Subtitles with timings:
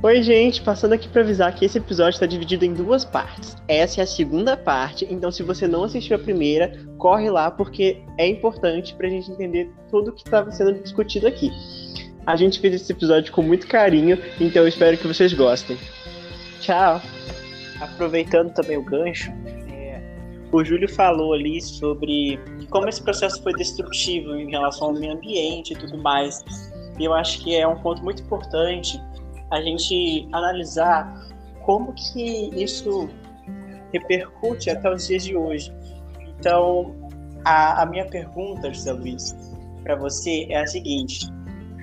[0.00, 3.56] Oi, gente, passando aqui para avisar que esse episódio está dividido em duas partes.
[3.66, 8.00] Essa é a segunda parte, então se você não assistiu a primeira, corre lá porque
[8.16, 11.50] é importante para a gente entender tudo o que estava sendo discutido aqui.
[12.24, 15.76] A gente fez esse episódio com muito carinho, então eu espero que vocês gostem.
[16.60, 17.02] Tchau!
[17.80, 19.32] Aproveitando também o gancho,
[19.68, 20.00] é,
[20.52, 22.38] o Júlio falou ali sobre
[22.70, 26.44] como esse processo foi destrutivo em relação ao meio ambiente e tudo mais.
[27.00, 29.00] E eu acho que é um ponto muito importante
[29.50, 31.28] a gente analisar
[31.64, 33.08] como que isso
[33.92, 35.74] repercute até os dias de hoje.
[36.38, 36.94] Então,
[37.44, 39.36] a, a minha pergunta, José Luiz,
[39.82, 41.26] para você é a seguinte: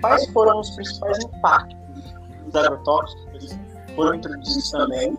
[0.01, 1.77] quais foram os principais impactos
[2.45, 3.53] dos agrotóxicos
[3.87, 5.17] que foram introduzidos também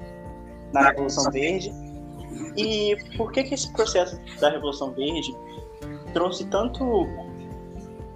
[0.72, 1.72] na Revolução Verde?
[2.56, 5.34] E por que, que esse processo da Revolução Verde
[6.12, 7.06] trouxe tanto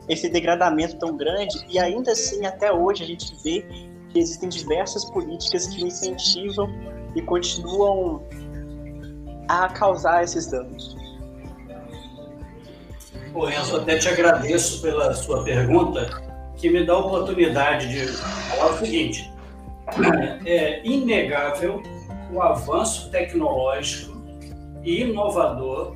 [0.09, 3.65] esse degradamento tão grande e ainda assim até hoje a gente vê
[4.13, 6.69] que existem diversas políticas que incentivam
[7.15, 8.23] e continuam
[9.49, 10.97] a causar esses danos.
[13.33, 16.09] Bom, Enzo, até te agradeço pela sua pergunta,
[16.57, 19.33] que me dá a oportunidade de falar o seguinte:
[20.45, 21.83] é inegável
[22.33, 24.21] o avanço tecnológico
[24.83, 25.95] e inovador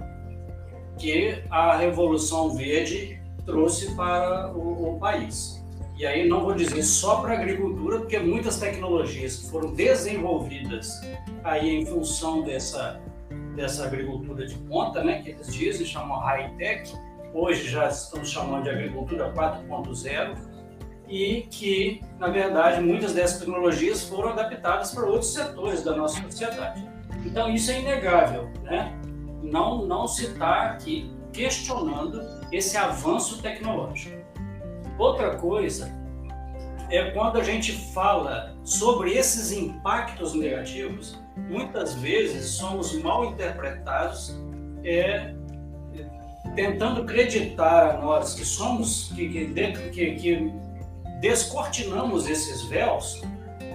[0.99, 5.64] que a Revolução Verde trouxe para o, o país.
[5.97, 11.01] E aí não vou dizer só para a agricultura, porque muitas tecnologias que foram desenvolvidas
[11.45, 13.01] aí em função dessa,
[13.55, 16.93] dessa agricultura de ponta, né, que eles dizem, chamam high-tech,
[17.33, 20.37] hoje já estamos chamando de agricultura 4.0,
[21.07, 26.85] e que, na verdade, muitas dessas tecnologias foram adaptadas para outros setores da nossa sociedade.
[27.25, 28.93] Então, isso é inegável, né?
[29.43, 34.24] Não, não se está aqui questionando esse avanço tecnológico.
[34.99, 35.91] Outra coisa
[36.91, 44.39] é quando a gente fala sobre esses impactos negativos, muitas vezes somos mal interpretados,
[44.85, 45.35] é,
[46.55, 50.53] tentando acreditar a nós que somos, que, que, que
[51.21, 53.23] descortinamos esses véus,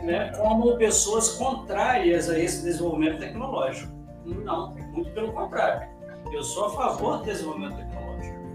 [0.03, 3.91] né, como pessoas contrárias a esse desenvolvimento tecnológico.
[4.25, 5.89] Não, muito pelo contrário.
[6.31, 7.88] Eu sou a favor do desenvolvimento tecnológico.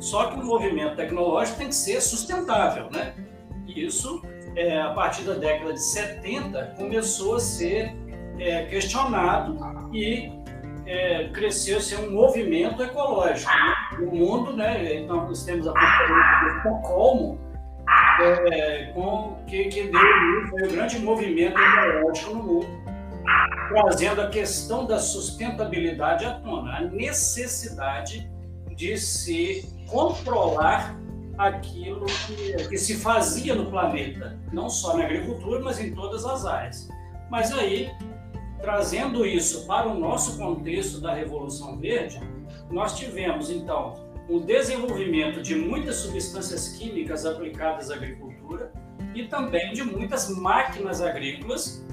[0.04, 3.14] Só que o movimento tecnológico tem que ser sustentável, né?
[3.66, 4.22] E isso,
[4.54, 7.96] é, a partir da década de 70, começou a ser
[8.38, 9.56] é, questionado
[9.94, 10.30] e
[10.84, 13.50] é, cresceu ser um movimento ecológico.
[13.98, 14.96] No mundo, né?
[14.96, 17.40] Então, nós temos a de Estocolmo,
[18.52, 22.66] é, com, que, que deu foi um grande movimento ecológico no mundo,
[23.70, 28.33] trazendo a questão da sustentabilidade à tona, a necessidade
[28.74, 30.98] de se controlar
[31.38, 36.46] aquilo que, que, se fazia no planeta, não só na agricultura, mas em todas as
[36.46, 36.88] áreas.
[37.30, 37.90] Mas aí,
[38.60, 42.20] trazendo isso para o nosso contexto da Revolução Verde,
[42.70, 43.94] nós tivemos então
[44.28, 48.72] o desenvolvimento de muitas substâncias químicas aplicadas à agricultura
[49.14, 51.84] e também de muitas máquinas agrícolas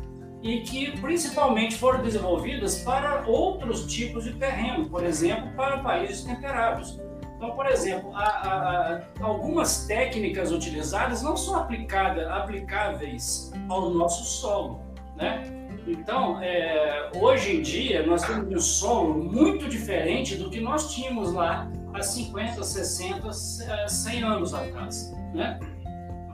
[0.42, 7.00] e que principalmente foram desenvolvidas para outros tipos de terreno, por exemplo, para países temperados
[7.42, 14.24] então, por exemplo, a, a, a, algumas técnicas utilizadas não são aplicadas, aplicáveis ao nosso
[14.26, 14.80] solo,
[15.16, 15.42] né?
[15.88, 21.34] Então, é, hoje em dia, nós temos um solo muito diferente do que nós tínhamos
[21.34, 25.60] lá há 50, 60, 100 anos atrás, né?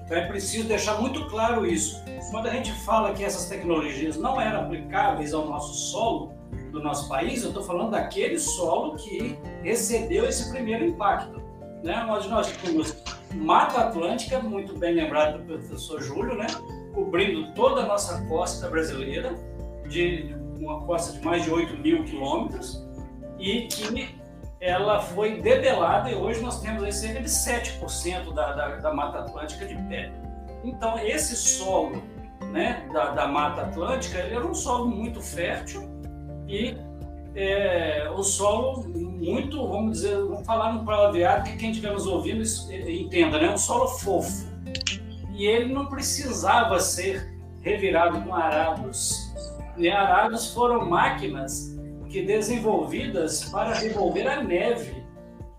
[0.08, 2.02] Então, é preciso deixar muito claro isso.
[2.32, 6.32] Quando a gente fala que essas tecnologias não eram aplicáveis ao nosso solo,
[6.72, 11.42] do nosso país, eu estou falando daquele solo que recebeu esse primeiro impacto.
[11.84, 12.06] Né?
[12.08, 13.04] Nós, nós temos
[13.34, 16.48] Mata Atlântica, muito bem lembrado pelo professor Júlio, né?
[16.94, 19.36] cobrindo toda a nossa costa brasileira,
[19.90, 22.88] de uma costa de mais de 8 mil quilômetros,
[23.38, 24.17] e que
[24.60, 29.20] ela foi debelada e hoje nós temos aí cerca de 7% da, da, da Mata
[29.20, 30.12] Atlântica de pé.
[30.64, 32.02] Então, esse solo
[32.52, 35.98] né, da, da Mata Atlântica ele era um solo muito fértil,
[36.48, 36.78] e
[37.36, 42.42] é, o solo muito, vamos dizer, vamos falar no palavreado que quem estiver nos ouvindo
[42.90, 43.52] entenda, né?
[43.52, 44.48] Um solo fofo.
[45.32, 49.32] E ele não precisava ser revirado com arados.
[49.78, 51.77] E arados foram máquinas
[52.18, 55.04] que desenvolvidas para revolver a neve,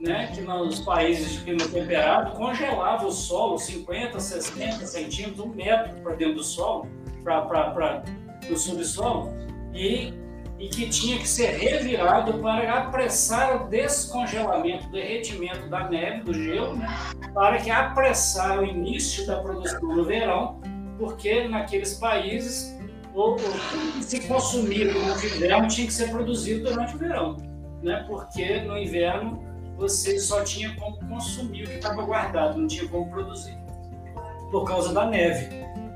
[0.00, 0.32] né?
[0.34, 6.16] Que nos países de clima temperado congelava o solo 50, 60 centímetros, um metro para
[6.16, 6.88] dentro do solo,
[7.22, 8.02] para
[8.50, 9.32] o subsolo.
[9.72, 10.12] E
[10.58, 16.34] e que tinha que ser revirado para apressar o descongelamento, o derretimento da neve, do
[16.34, 16.88] gelo, né?
[17.32, 20.60] para que apressar o início da produção no verão
[20.98, 22.76] porque naqueles países
[23.14, 27.36] o, o que se consumir durante o inverno tinha que ser produzido durante o verão,
[27.82, 28.04] né?
[28.08, 29.42] porque no inverno
[29.76, 33.56] você só tinha como consumir o que estava guardado, não tinha como produzir,
[34.50, 35.48] por causa da neve.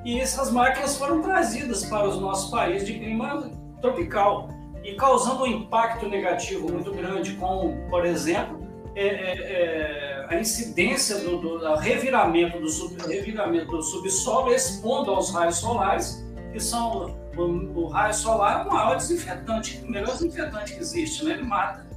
[0.04, 3.50] E essas máquinas foram trazidas para os nossos países de clima
[3.80, 4.48] tropical
[4.84, 8.60] e causando um impacto negativo muito grande, com, por exemplo,
[8.94, 15.32] é, é, é, a incidência do, do reviramento, do sub, reviramento do subsolo expondo aos
[15.32, 16.22] raios solares,
[16.52, 21.25] que são o, o raio solar é o maior desinfetante, o melhor desinfetante que existe,
[21.25, 21.34] né?
[21.34, 21.93] ele mata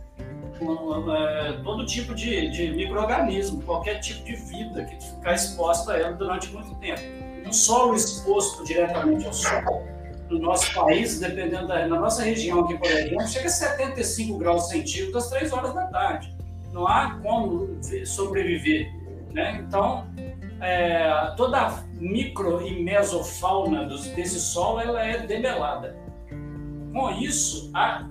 [0.57, 6.13] é, todo tipo de, de microorganismo, qualquer tipo de vida que ficar exposta a ela
[6.13, 7.01] durante muito tempo.
[7.45, 9.85] Um solo exposto diretamente ao sol,
[10.29, 14.69] no nosso país, dependendo da na nossa região aqui, por exemplo, chega a 75 graus
[14.69, 16.35] centígrados às 3 horas da tarde.
[16.71, 18.91] Não há como sobreviver.
[19.31, 19.63] Né?
[19.67, 20.07] Então,
[20.61, 25.97] é, toda a micro e mesofauna dos, desse solo ela é debelada.
[26.93, 28.07] Com isso, a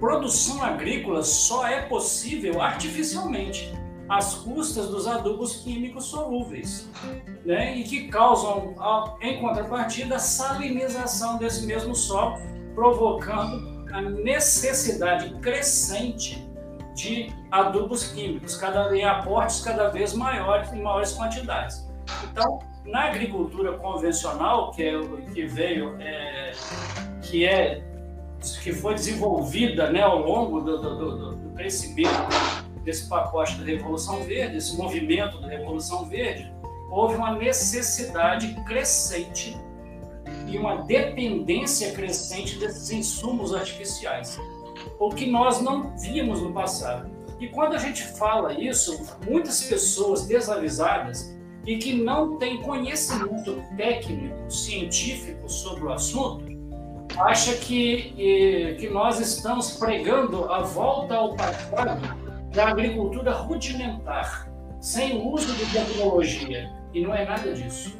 [0.00, 3.72] produção agrícola só é possível artificialmente,
[4.08, 6.90] às custas dos adubos químicos solúveis,
[7.44, 7.76] né?
[7.76, 8.74] e que causam,
[9.20, 12.36] em contrapartida, a salinização desse mesmo solo,
[12.74, 16.51] provocando a necessidade crescente
[16.94, 21.88] de adubos químicos, cada, em aportes cada vez maiores, em maiores quantidades.
[22.30, 25.00] Então, na agricultura convencional, que, é,
[25.32, 26.52] que veio, é,
[27.22, 27.82] que é
[28.62, 32.10] que foi desenvolvida né, ao longo do, do, do, do crescimento
[32.82, 36.52] desse pacote da Revolução Verde, esse movimento da Revolução Verde,
[36.90, 39.56] houve uma necessidade crescente
[40.48, 44.38] e uma dependência crescente desses insumos artificiais,
[44.98, 47.10] o que nós não víamos no passado.
[47.40, 51.36] E quando a gente fala isso, muitas pessoas desavisadas
[51.66, 56.44] e que não têm conhecimento técnico, científico sobre o assunto,
[57.18, 62.16] acha que, que nós estamos pregando a volta ao passado
[62.52, 64.48] da agricultura rudimentar,
[64.80, 66.70] sem o uso de tecnologia.
[66.92, 67.96] E não é nada disso.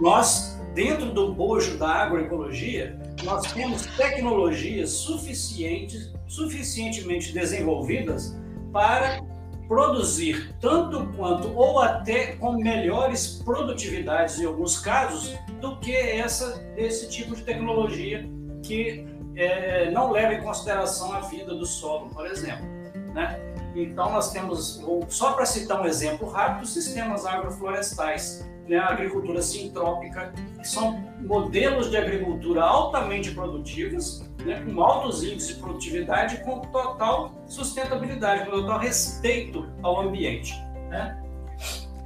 [0.00, 8.36] Nós, dentro do bojo da agroecologia, nós temos tecnologias suficientes, suficientemente desenvolvidas
[8.72, 9.20] para
[9.68, 17.08] produzir tanto quanto ou até com melhores produtividades em alguns casos do que essa esse
[17.08, 18.28] tipo de tecnologia
[18.62, 22.66] que é, não leva em consideração a vida do solo, por exemplo,
[23.14, 23.40] né?
[23.74, 30.32] Então nós temos, só para citar um exemplo rápido, sistemas agroflorestais, né, a agricultura sintrópica,
[30.58, 36.60] que são modelos de agricultura altamente produtivos, né, com altos índices de produtividade e com
[36.60, 40.54] total sustentabilidade, com total respeito ao ambiente.
[40.88, 41.18] Né?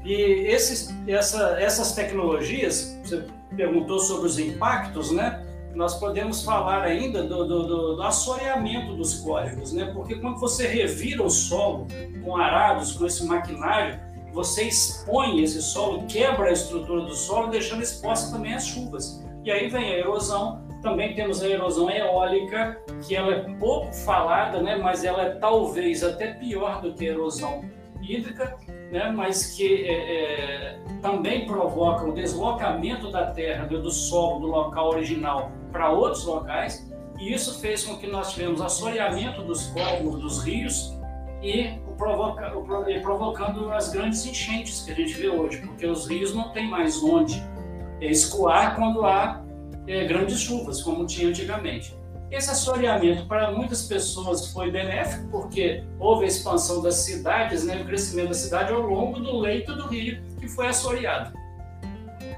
[0.04, 0.12] E
[0.46, 3.26] esses, essa, essas tecnologias, você
[3.56, 5.44] perguntou sobre os impactos, né?
[5.74, 9.90] nós podemos falar ainda do, do, do, assoreamento dos córregos, né?
[9.92, 11.86] porque quando você revira o solo
[12.24, 14.00] com arados, com esse maquinário,
[14.36, 19.24] você expõe esse solo, quebra a estrutura do solo, deixando exposta também as chuvas.
[19.42, 24.62] E aí vem a erosão, também temos a erosão eólica, que ela é pouco falada,
[24.62, 27.64] né, mas ela é talvez até pior do que a erosão
[28.02, 28.58] hídrica,
[28.92, 34.48] né, mas que é, é, também provoca o deslocamento da terra, do, do solo, do
[34.48, 36.86] local original para outros locais,
[37.18, 40.94] e isso fez com que nós tivemos assoreamento dos córregos, dos rios,
[41.42, 42.52] e provoca,
[43.02, 47.02] provocando as grandes enchentes que a gente vê hoje, porque os rios não têm mais
[47.02, 47.42] onde
[48.00, 49.42] escoar quando há
[49.86, 51.96] é, grandes chuvas, como tinha antigamente.
[52.30, 57.84] Esse assoreamento para muitas pessoas foi benéfico, porque houve a expansão das cidades, né, o
[57.84, 61.32] crescimento da cidade ao longo do leito do rio que foi assoreado.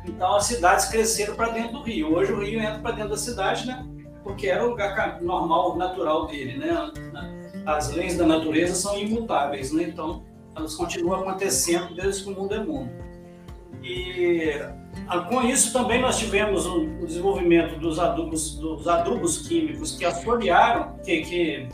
[0.05, 2.15] Então as cidades cresceram para dentro do rio.
[2.15, 3.85] Hoje o rio entra para dentro da cidade, né,
[4.23, 6.59] porque era o lugar normal, natural dele.
[6.59, 6.93] Né?
[7.69, 9.83] As leis da natureza são imutáveis, né?
[9.83, 10.23] então
[10.57, 12.91] elas continuam acontecendo desde que o mundo é mundo.
[13.83, 14.53] E
[15.07, 20.07] ah, com isso também nós tivemos o, o desenvolvimento dos adubos, dos adubos químicos que
[20.07, 21.69] assorearam, que, que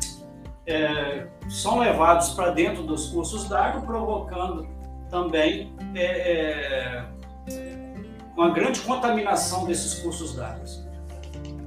[0.66, 4.66] é, são levados para dentro dos cursos d'água, provocando
[5.08, 7.04] também é,
[7.46, 7.74] é,
[8.36, 10.64] uma grande contaminação desses cursos d'água.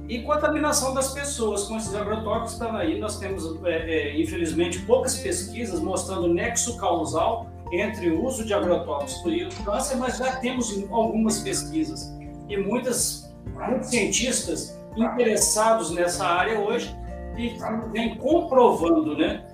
[0.08, 2.98] E contaminação das pessoas com esses agrotóxicos estão aí.
[2.98, 9.30] Nós temos, é, é, infelizmente, poucas pesquisas mostrando nexo causal entre o uso de agrotóxicos
[9.30, 12.10] e o câncer, mas já temos algumas pesquisas
[12.48, 13.30] e muitas,
[13.68, 16.96] muitos cientistas interessados nessa área hoje
[17.36, 17.56] e
[17.92, 19.44] vem comprovando, né,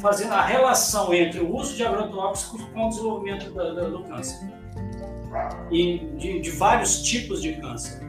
[0.00, 4.50] fazendo a relação entre o uso de agrotóxicos com o desenvolvimento do, do, do câncer.
[5.70, 8.05] e de, de vários tipos de câncer.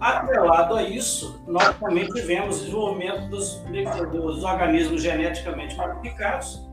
[0.00, 3.62] Atrelado a isso, nós também tivemos desenvolvimento dos,
[4.10, 6.66] dos organismos geneticamente modificados,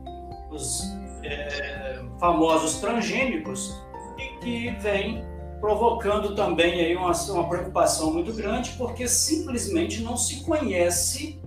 [0.50, 0.82] os
[1.22, 3.78] é, famosos transgênicos,
[4.16, 5.22] e que vem
[5.60, 11.42] provocando também aí uma, uma preocupação muito grande, porque simplesmente não se conhece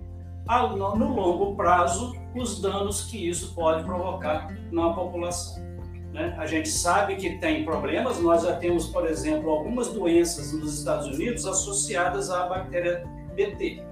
[0.46, 5.71] a, no longo prazo os danos que isso pode provocar na população.
[6.12, 6.34] Né?
[6.38, 11.06] A gente sabe que tem problemas, nós já temos, por exemplo, algumas doenças nos Estados
[11.06, 13.02] Unidos associadas à bactéria
[13.34, 13.82] BT,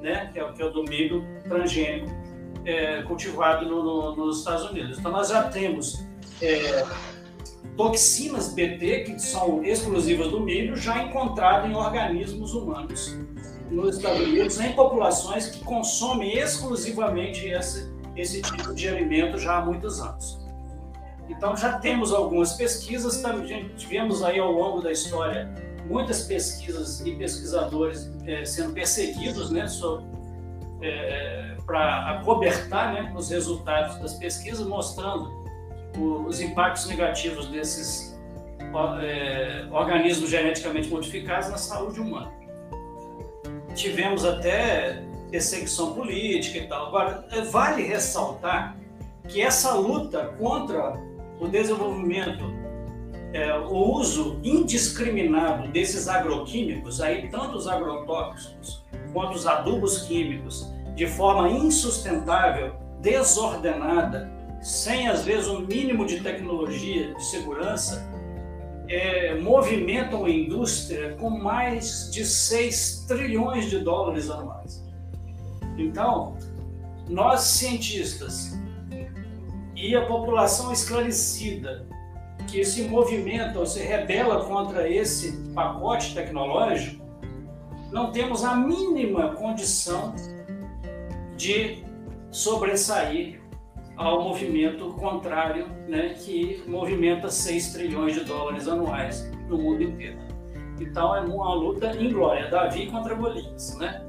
[0.00, 0.30] né?
[0.32, 2.10] que, é, que é o do milho transgênico
[2.64, 4.98] é, cultivado no, no, nos Estados Unidos.
[4.98, 6.06] Então, nós já temos
[6.40, 6.84] é,
[7.76, 13.14] toxinas BT, que são exclusivas do milho, já encontradas em organismos humanos
[13.70, 19.64] nos Estados Unidos, em populações que consomem exclusivamente esse, esse tipo de alimento já há
[19.64, 20.45] muitos anos.
[21.36, 23.22] Então já temos algumas pesquisas,
[23.76, 25.52] tivemos aí ao longo da história
[25.88, 29.66] muitas pesquisas e pesquisadores é, sendo perseguidos, né,
[30.82, 35.30] é, para acobertar né, os resultados das pesquisas, mostrando
[36.26, 38.18] os impactos negativos desses
[39.00, 42.32] é, organismos geneticamente modificados na saúde humana.
[43.74, 46.86] Tivemos até perseguição política e tal.
[46.86, 48.76] Agora, é, vale ressaltar
[49.28, 50.94] que essa luta contra
[51.40, 52.44] o desenvolvimento,
[53.32, 61.06] é, o uso indiscriminado desses agroquímicos, aí tanto os agrotóxicos quanto os adubos químicos, de
[61.06, 64.30] forma insustentável, desordenada,
[64.62, 68.10] sem às vezes um mínimo de tecnologia de segurança,
[68.88, 74.84] é, movimentam a indústria com mais de 6 trilhões de dólares anuais.
[75.76, 76.36] Então,
[77.08, 78.58] nós cientistas
[79.86, 81.86] e a população esclarecida
[82.48, 87.04] que se movimenta ou se rebela contra esse pacote tecnológico,
[87.92, 90.12] não temos a mínima condição
[91.36, 91.84] de
[92.32, 93.40] sobressair
[93.96, 100.18] ao movimento contrário, né, que movimenta 6 trilhões de dólares anuais no mundo inteiro.
[100.80, 104.04] Então é uma luta inglória, Davi contra Golias, né?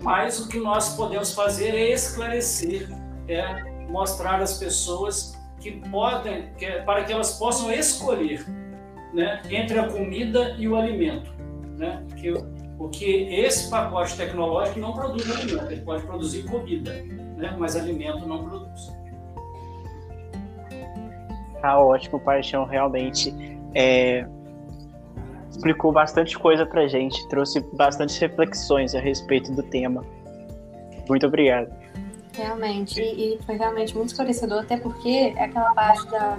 [0.00, 2.88] Mas o que nós podemos fazer é esclarecer,
[3.28, 8.44] é mostrar às pessoas que podem, que, para que elas possam escolher
[9.12, 11.30] né, entre a comida e o alimento.
[11.78, 12.04] Né?
[12.16, 12.32] Que,
[12.76, 16.92] porque esse pacote tecnológico não produz alimento, ele pode produzir comida,
[17.36, 17.54] né?
[17.58, 18.92] mas alimento não produz.
[21.60, 23.32] Tá ótimo, Paixão, realmente.
[23.74, 24.26] É,
[25.48, 30.04] explicou bastante coisa pra gente, trouxe bastante reflexões a respeito do tema.
[31.08, 31.81] Muito obrigado.
[32.34, 36.36] Realmente, e, foi realmente muito esclarecedor, até porque é aquela parte da,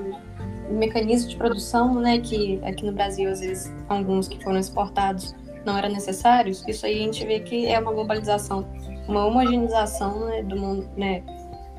[0.68, 5.36] do mecanismo de produção, né, que aqui no Brasil, às vezes, alguns que foram exportados
[5.64, 8.68] não eram necessários, isso aí a gente vê que é uma globalização,
[9.08, 11.22] uma homogeneização né, do mundo, né,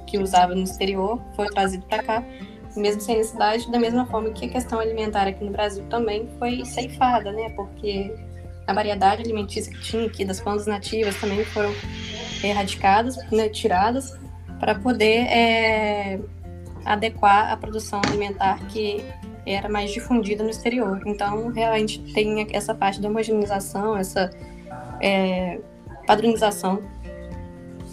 [0.06, 2.24] que usava no exterior, foi trazido para cá,
[2.76, 6.64] mesmo sem necessidade, da mesma forma que a questão alimentar aqui no Brasil também foi
[6.64, 8.14] ceifada, né, porque
[8.66, 11.72] a variedade alimentícia que tinha aqui das plantas nativas também foram
[12.42, 14.18] erradicadas, né, tiradas,
[14.58, 16.20] para poder é,
[16.84, 19.04] adequar a produção alimentar que
[19.46, 21.02] era mais difundida no exterior.
[21.06, 24.30] Então, realmente tem essa parte da homogeneização, essa
[25.00, 25.60] é,
[26.06, 26.82] padronização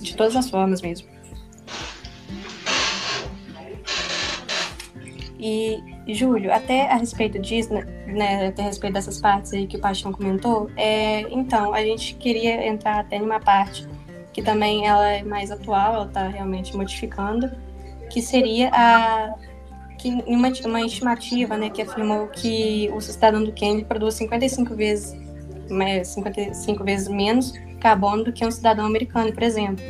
[0.01, 1.10] de todas as formas mesmo.
[5.38, 5.80] E,
[6.13, 9.80] Júlio, até a respeito disso, né, né, até a respeito dessas partes aí que o
[9.80, 13.88] Paixão comentou, é, então, a gente queria entrar até numa parte
[14.34, 17.51] que também ela é mais atual, ela está realmente modificando,
[18.10, 19.34] que seria a
[19.98, 25.15] que uma, uma estimativa, né, que afirmou que o cidadão do Quênia produz 55 vezes
[26.03, 29.84] 55 vezes menos carbono do que um cidadão americano, por exemplo.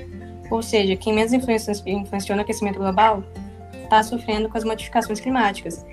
[0.49, 3.23] Ou seja, quem menos influenciou no aquecimento global
[3.83, 5.85] está sofrendo com as modificações climáticas.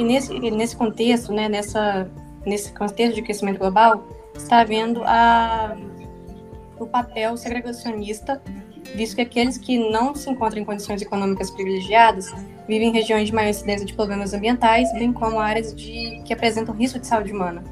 [0.00, 2.10] E nesse, nesse contexto, né, nessa,
[2.46, 4.02] nesse contexto de aquecimento global,
[4.34, 5.76] está havendo a
[6.78, 8.40] o papel segregacionista,
[8.94, 12.32] visto que aqueles que não se encontram em condições econômicas privilegiadas
[12.66, 16.74] vivem em regiões de maior incidência de problemas ambientais, bem como áreas de, que apresentam
[16.74, 17.62] risco de saúde humana.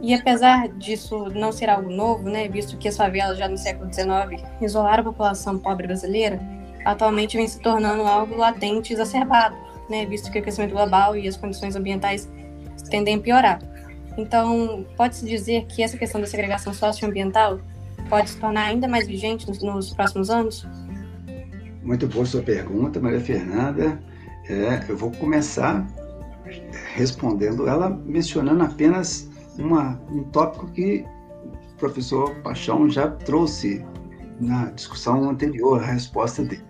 [0.00, 3.88] E apesar disso não ser algo novo, né, visto que as favelas já no século
[3.94, 6.40] XIX isolaram a população pobre brasileira,
[6.84, 11.26] atualmente vem se tornando algo latente e exacerbado, né, visto que o aquecimento global e
[11.26, 12.28] as condições ambientais
[12.90, 13.60] tendem a piorar.
[14.16, 17.60] Então, pode-se dizer que essa questão da segregação socioambiental
[18.08, 20.66] pode se tornar ainda mais vigente nos, nos próximos anos?
[21.82, 24.00] Muito boa sua pergunta, Maria Fernanda.
[24.48, 25.86] É, eu vou começar
[26.94, 29.28] respondendo, ela mencionando apenas
[29.58, 31.04] uma, um tópico que
[31.72, 33.84] o professor Paixão já trouxe
[34.40, 36.64] na discussão anterior, a resposta dele.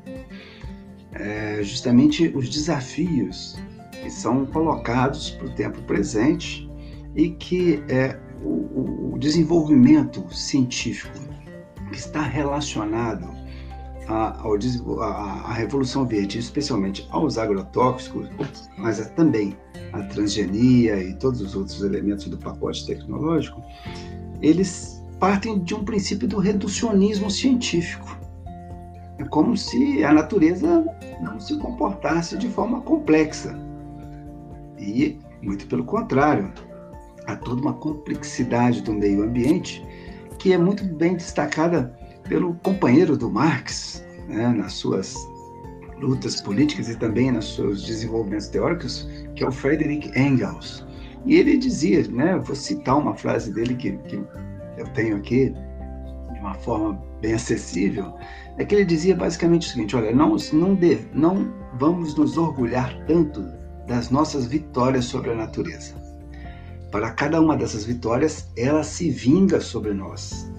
[1.19, 3.57] É justamente os desafios
[3.91, 6.69] que são colocados para o tempo presente
[7.15, 11.19] e que é o, o desenvolvimento científico
[11.91, 13.29] que está relacionado
[14.09, 18.29] à, à, Revolução Verde, especialmente aos agrotóxicos,
[18.77, 19.57] mas também
[19.93, 23.63] a transgenia e todos os outros elementos do pacote tecnológico,
[24.43, 28.16] eles partem de um princípio do reducionismo científico.
[29.19, 30.85] É como se a natureza
[31.21, 33.59] não se comportasse de forma complexa.
[34.79, 36.53] E, muito pelo contrário,
[37.27, 39.85] há toda uma complexidade do meio ambiente
[40.39, 41.95] que é muito bem destacada
[42.29, 45.17] pelo companheiro do Marx, né, nas suas
[45.99, 50.85] lutas políticas e também nos seus desenvolvimentos teóricos, que é o Friedrich Engels.
[51.25, 54.23] E ele dizia, né, vou citar uma frase dele que, que
[54.77, 55.55] eu tenho aqui,
[56.33, 58.15] de uma forma bem acessível,
[58.59, 62.97] é que ele dizia basicamente o seguinte: olha, não, não, de, não vamos nos orgulhar
[63.07, 63.45] tanto
[63.87, 65.95] das nossas vitórias sobre a natureza.
[66.91, 70.51] Para cada uma dessas vitórias, ela se vinga sobre nós.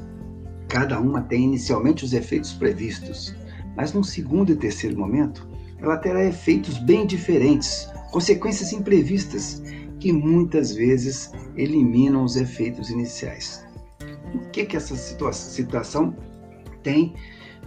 [0.67, 3.35] Cada uma tem inicialmente os efeitos previstos,
[3.75, 5.47] mas num segundo e terceiro momento,
[5.79, 9.63] ela terá efeitos bem diferentes, consequências imprevistas
[9.99, 13.65] que muitas vezes eliminam os efeitos iniciais.
[14.33, 16.15] O que que essa situação
[16.87, 17.13] tem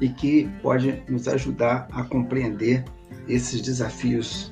[0.01, 2.83] e que pode nos ajudar a compreender
[3.29, 4.51] esses desafios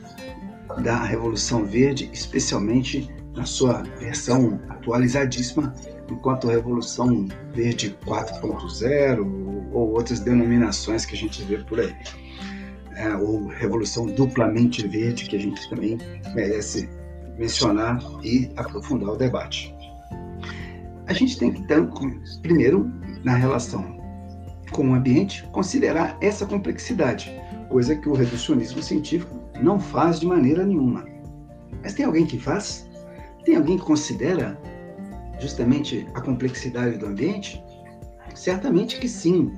[0.82, 5.74] da Revolução Verde, especialmente na sua versão atualizadíssima,
[6.10, 9.20] enquanto Revolução Verde 4.0
[9.72, 11.94] ou outras denominações que a gente vê por aí.
[12.96, 15.96] É, ou Revolução Duplamente Verde, que a gente também
[16.34, 16.90] merece
[17.38, 19.74] mencionar e aprofundar o debate.
[21.06, 21.88] A gente tem que, então,
[22.42, 22.90] primeiro,
[23.24, 23.97] na relação
[24.70, 27.34] com o ambiente, considerar essa complexidade,
[27.68, 31.04] coisa que o reducionismo científico não faz de maneira nenhuma.
[31.82, 32.88] Mas tem alguém que faz?
[33.44, 34.60] Tem alguém que considera
[35.38, 37.62] justamente a complexidade do ambiente?
[38.34, 39.52] Certamente que sim.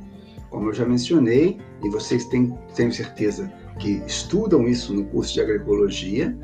[0.49, 5.41] Como eu já mencionei, e vocês têm, tenho certeza que estudam isso no curso de
[5.41, 6.37] agroecologia,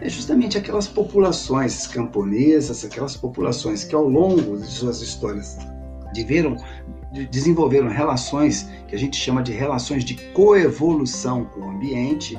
[0.00, 5.58] é justamente aquelas populações camponesas, aquelas populações que ao longo de suas histórias
[6.14, 6.56] viveram,
[7.30, 12.38] desenvolveram relações que a gente chama de relações de coevolução com o ambiente,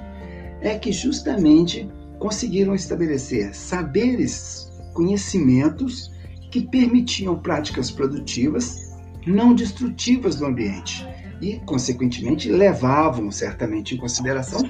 [0.62, 6.12] é que justamente conseguiram estabelecer saberes, conhecimentos
[6.52, 8.92] que permitiam práticas produtivas
[9.26, 11.08] não destrutivas do ambiente
[11.42, 14.62] e, consequentemente, levavam certamente em consideração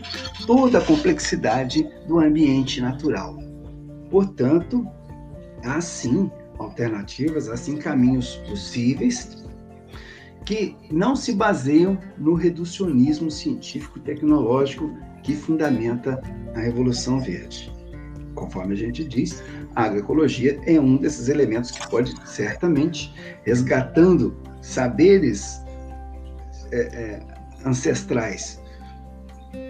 [0.46, 3.38] toda a complexidade do ambiente natural.
[4.10, 4.88] Portanto,
[5.64, 9.41] há sim alternativas, há sim caminhos possíveis
[10.46, 14.92] que não se baseiam no reducionismo científico tecnológico
[15.24, 16.22] que fundamenta
[16.56, 17.72] a Revolução Verde.
[18.34, 19.44] Conforme a gente diz,
[19.76, 25.62] a agroecologia é um desses elementos que pode, certamente, resgatando saberes
[26.72, 27.20] é, é,
[27.66, 28.62] ancestrais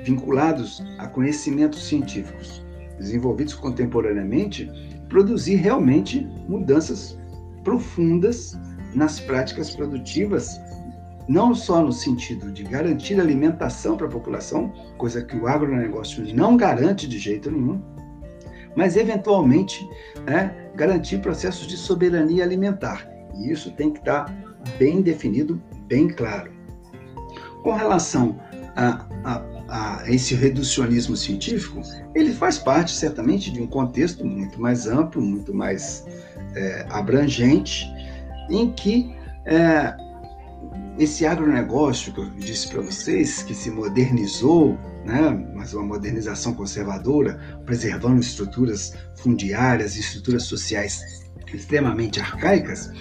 [0.03, 2.63] vinculados a conhecimentos científicos
[2.97, 4.69] desenvolvidos contemporaneamente,
[5.09, 7.17] produzir realmente mudanças
[7.63, 8.57] profundas
[8.93, 10.59] nas práticas produtivas
[11.27, 16.57] não só no sentido de garantir alimentação para a população, coisa que o agronegócio não
[16.57, 17.81] garante de jeito nenhum,
[18.75, 19.87] mas eventualmente
[20.25, 23.07] né, garantir processos de soberania alimentar.
[23.35, 24.25] E isso tem que estar
[24.77, 26.51] bem definido, bem claro.
[27.63, 28.39] Com relação
[28.75, 31.81] a, a, a esse reducionismo científico,
[32.15, 36.05] ele faz parte certamente de um contexto muito mais amplo, muito mais
[36.55, 37.85] é, abrangente,
[38.51, 39.95] em que é,
[40.99, 47.39] esse agronegócio que eu disse para vocês, que se modernizou, né, mas uma modernização conservadora,
[47.65, 51.01] preservando estruturas fundiárias estruturas sociais
[51.53, 52.91] extremamente arcaicas,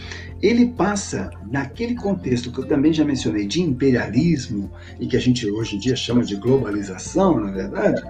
[0.42, 5.48] ele passa naquele contexto que eu também já mencionei de imperialismo e que a gente
[5.48, 8.02] hoje em dia chama de globalização, na verdade,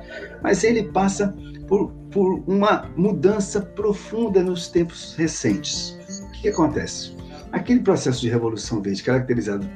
[0.43, 1.35] mas ele passa
[1.67, 5.99] por, por uma mudança profunda nos tempos recentes.
[6.29, 7.20] O que acontece?
[7.53, 9.69] Aquele processo de revolução verde caracterizado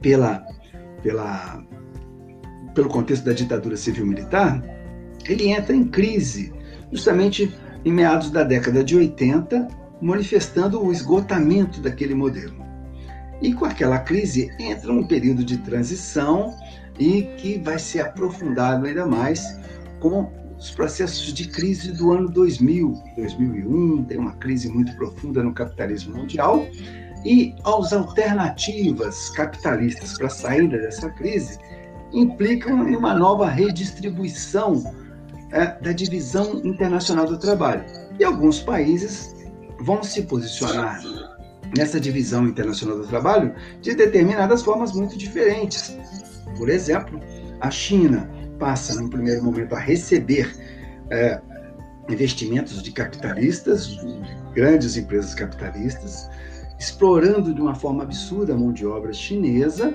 [0.00, 0.44] pela,
[1.02, 1.62] pela,
[2.74, 4.62] pelo contexto da ditadura civil-militar,
[5.26, 6.52] ele entra em crise
[6.92, 7.52] justamente
[7.84, 9.68] em meados da década de 80,
[10.00, 12.64] manifestando o esgotamento daquele modelo.
[13.42, 16.54] E com aquela crise entra um período de transição
[16.98, 19.58] e que vai ser aprofundado ainda mais
[20.00, 25.52] com os processos de crise do ano 2000, 2001, tem uma crise muito profunda no
[25.52, 26.66] capitalismo mundial,
[27.24, 31.58] e as alternativas capitalistas para a saída dessa crise
[32.12, 34.84] implicam em uma nova redistribuição
[35.50, 37.84] é, da divisão internacional do trabalho.
[38.18, 39.34] E alguns países
[39.80, 41.00] vão se posicionar
[41.76, 45.96] nessa divisão internacional do trabalho de determinadas formas muito diferentes.
[46.56, 47.20] Por exemplo,
[47.60, 50.54] a China passa, num primeiro momento, a receber
[51.10, 51.40] é,
[52.08, 54.18] investimentos de capitalistas, de
[54.54, 56.28] grandes empresas capitalistas,
[56.78, 59.92] explorando de uma forma absurda a mão de obra chinesa,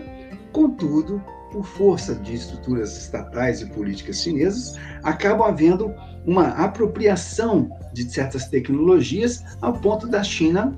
[0.52, 5.94] contudo, por força de estruturas estatais e políticas chinesas, acabam havendo
[6.26, 10.78] uma apropriação de certas tecnologias ao ponto da China,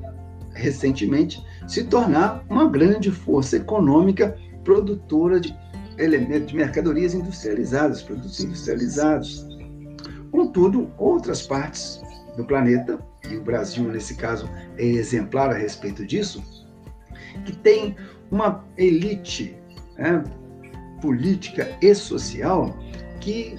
[0.53, 5.55] recentemente, se tornar uma grande força econômica produtora de
[5.97, 9.45] elementos de mercadorias industrializadas, produtos industrializados.
[10.31, 12.01] Contudo, outras partes
[12.37, 12.99] do planeta,
[13.29, 16.43] e o Brasil, nesse caso, é exemplar a respeito disso,
[17.45, 17.95] que tem
[18.29, 19.55] uma elite
[19.97, 20.23] né,
[21.01, 22.75] política e social
[23.19, 23.55] que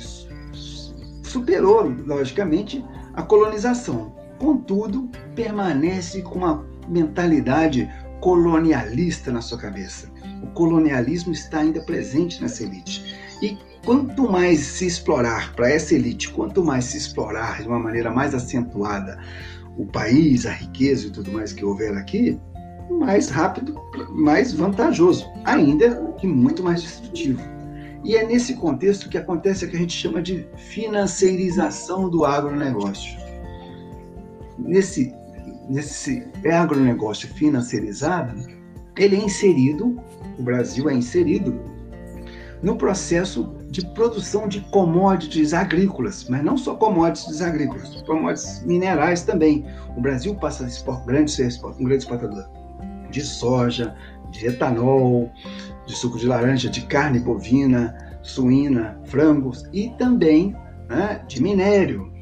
[1.23, 4.14] superou, logicamente, a colonização.
[4.38, 7.88] Contudo, permanece com uma mentalidade
[8.21, 10.12] colonialista na sua cabeça.
[10.42, 13.16] O colonialismo está ainda presente nessa elite.
[13.40, 18.11] E quanto mais se explorar para essa elite, quanto mais se explorar de uma maneira
[18.11, 19.18] mais acentuada
[19.76, 22.38] o país, a riqueza e tudo mais que houver aqui,
[22.90, 23.74] mais rápido,
[24.11, 27.40] mais vantajoso, ainda que muito mais destrutivo.
[28.05, 33.16] E é nesse contexto que acontece o que a gente chama de financeirização do agronegócio.
[34.59, 35.14] Nesse,
[35.68, 38.35] nesse agronegócio financeirizado,
[38.98, 39.96] ele é inserido,
[40.42, 41.62] o Brasil é inserido,
[42.61, 49.64] no processo de produção de commodities agrícolas, mas não só commodities agrícolas, commodities minerais também.
[49.96, 51.31] O Brasil passa a ser um grande
[51.96, 52.44] exportador
[53.11, 53.94] de soja,
[54.31, 55.31] de etanol,
[55.87, 60.57] de suco de laranja, de carne bovina, suína, frangos e também
[60.88, 62.12] né, de minério.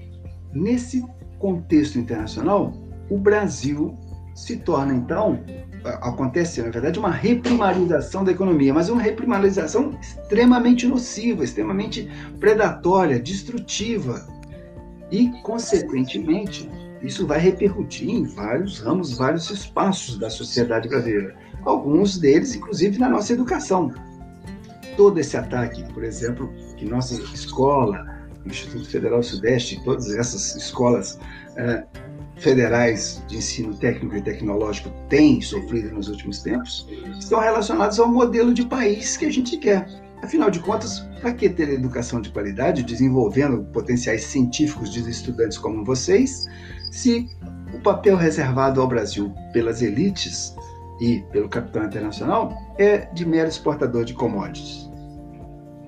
[0.52, 1.04] Nesse
[1.38, 2.72] contexto internacional,
[3.08, 3.96] o Brasil
[4.34, 5.40] se torna então
[5.84, 14.26] acontece, na verdade, uma reprimarização da economia, mas uma reprimarização extremamente nociva, extremamente predatória, destrutiva.
[15.10, 16.68] E, consequentemente,
[17.02, 21.34] isso vai repercutir em vários ramos, vários espaços da sociedade brasileira.
[21.64, 23.92] Alguns deles, inclusive, na nossa educação.
[24.96, 28.06] Todo esse ataque, por exemplo, que nossa escola,
[28.44, 31.18] o Instituto Federal Sudeste, todas essas escolas
[31.56, 31.84] eh,
[32.40, 38.52] federais de ensino técnico e tecnológico têm sofrido nos últimos tempos, estão relacionados ao modelo
[38.52, 39.86] de país que a gente quer.
[40.22, 45.84] Afinal de contas, para que ter educação de qualidade, desenvolvendo potenciais científicos de estudantes como
[45.84, 46.46] vocês,
[46.90, 47.28] se
[47.72, 50.54] o papel reservado ao Brasil pelas elites
[51.00, 54.90] e pelo capital internacional é de mero exportador de commodities.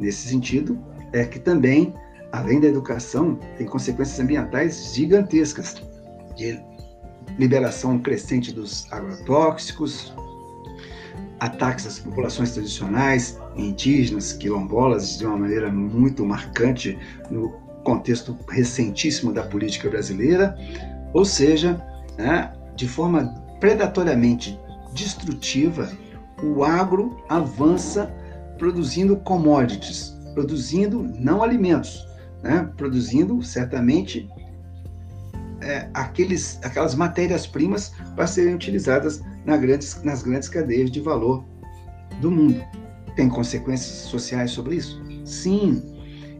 [0.00, 0.78] Nesse sentido,
[1.12, 1.94] é que também,
[2.32, 5.82] além da educação, tem consequências ambientais gigantescas
[6.36, 6.60] de
[7.38, 10.12] liberação crescente dos agrotóxicos,
[11.40, 16.98] ataques às populações tradicionais, indígenas, quilombolas, de uma maneira muito marcante
[17.30, 17.50] no
[17.84, 20.56] contexto recentíssimo da política brasileira,
[21.12, 21.84] ou seja,
[22.16, 24.58] né, de forma predatoriamente
[24.94, 25.90] destrutiva,
[26.42, 28.12] o agro avança
[28.58, 32.06] produzindo commodities, produzindo não alimentos,
[32.42, 34.28] né, produzindo certamente
[35.62, 41.44] é, aqueles, aquelas matérias-primas para serem utilizadas grandes, nas grandes cadeias de valor
[42.20, 42.62] do mundo.
[43.16, 45.02] Tem consequências sociais sobre isso?
[45.24, 45.82] Sim,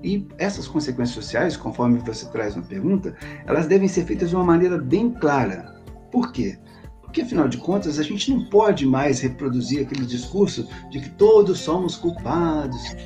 [0.03, 4.45] e essas consequências sociais, conforme você traz na pergunta, elas devem ser feitas de uma
[4.45, 5.81] maneira bem clara.
[6.11, 6.59] Por quê?
[7.03, 11.59] Porque, afinal de contas, a gente não pode mais reproduzir aquele discurso de que todos
[11.59, 12.97] somos culpados,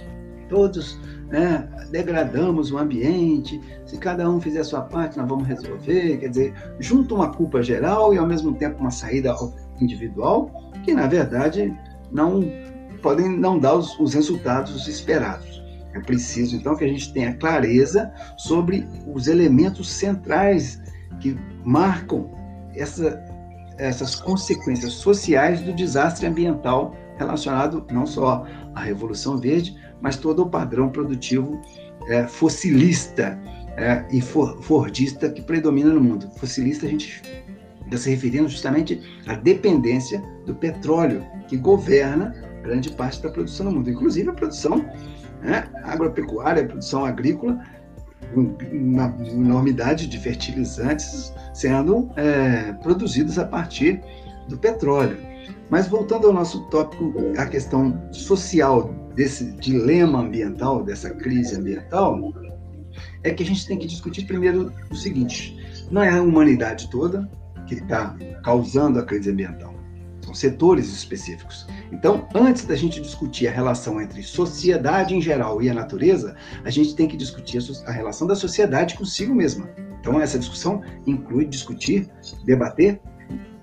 [0.49, 6.19] todos né, degradamos o ambiente, se cada um fizer a sua parte, nós vamos resolver.
[6.19, 9.35] Quer dizer, junta uma culpa geral e, ao mesmo tempo, uma saída
[9.81, 10.51] individual,
[10.85, 11.77] que, na verdade,
[12.11, 12.43] não
[13.03, 15.63] podem não dar os, os resultados esperados.
[15.95, 20.81] É preciso, então, que a gente tenha clareza sobre os elementos centrais
[21.21, 22.31] que marcam
[22.75, 23.19] essa,
[23.79, 30.49] essas consequências sociais do desastre ambiental relacionado não só à Revolução Verde, mas todo o
[30.49, 31.61] padrão produtivo
[32.09, 33.39] é, fossilista
[33.77, 36.31] é, e for, fordista que predomina no mundo.
[36.37, 37.23] Fossilista, a gente
[37.85, 43.73] está se referindo justamente à dependência do petróleo, que governa grande parte da produção no
[43.73, 44.85] mundo, inclusive a produção
[45.41, 47.63] né, agropecuária, a produção agrícola,
[48.35, 54.03] uma enormidade de fertilizantes sendo é, produzidos a partir
[54.49, 55.17] do petróleo.
[55.71, 62.33] Mas voltando ao nosso tópico, a questão social desse dilema ambiental, dessa crise ambiental,
[63.25, 65.57] é que a gente tem que discutir primeiro o seguinte:
[65.91, 67.29] não é a humanidade toda
[67.67, 69.75] que está causando a crise ambiental,
[70.25, 71.67] são setores específicos.
[71.91, 76.71] Então, antes da gente discutir a relação entre sociedade em geral e a natureza, a
[76.71, 79.69] gente tem que discutir a relação da sociedade consigo mesma.
[80.01, 82.09] Então, essa discussão inclui discutir,
[82.45, 83.01] debater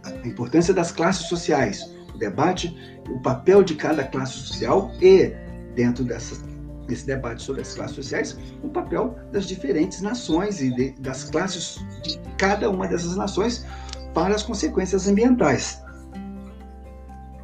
[0.04, 2.76] a importância das classes sociais, o debate,
[3.10, 5.34] o papel de cada classe social e,
[5.76, 6.42] dentro dessas,
[6.88, 11.80] desse debate sobre as classes sociais, o papel das diferentes nações e de, das classes
[12.04, 13.66] de cada uma dessas nações
[14.14, 15.82] para as consequências ambientais.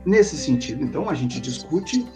[0.06, 2.08] Nesse sentido, então, a gente discute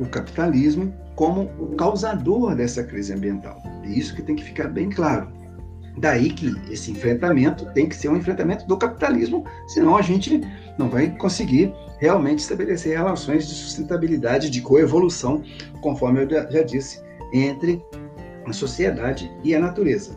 [0.00, 3.62] o capitalismo como o causador dessa crise ambiental.
[3.84, 5.30] É isso que tem que ficar bem claro.
[5.98, 10.40] Daí que esse enfrentamento tem que ser um enfrentamento do capitalismo, senão a gente
[10.78, 15.42] não vai conseguir realmente estabelecer relações de sustentabilidade, de coevolução,
[15.80, 17.00] conforme eu já disse,
[17.32, 17.82] entre
[18.46, 20.16] a sociedade e a natureza.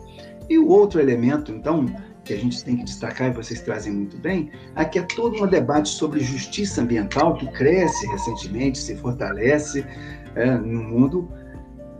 [0.49, 1.85] E o outro elemento, então,
[2.23, 5.47] que a gente tem que destacar, e vocês trazem muito bem, aqui é todo um
[5.47, 9.85] debate sobre justiça ambiental que cresce recentemente, se fortalece
[10.35, 11.29] é, no mundo,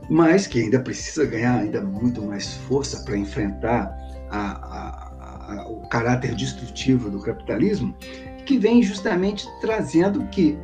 [0.09, 3.95] mas que ainda precisa ganhar ainda muito mais força para enfrentar
[4.29, 7.95] a, a, a, o caráter destrutivo do capitalismo,
[8.45, 10.57] que vem justamente trazendo que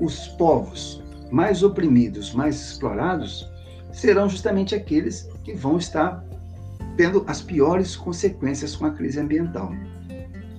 [0.00, 3.50] os povos mais oprimidos, mais explorados,
[3.92, 6.22] serão justamente aqueles que vão estar
[6.96, 9.72] tendo as piores consequências com a crise ambiental.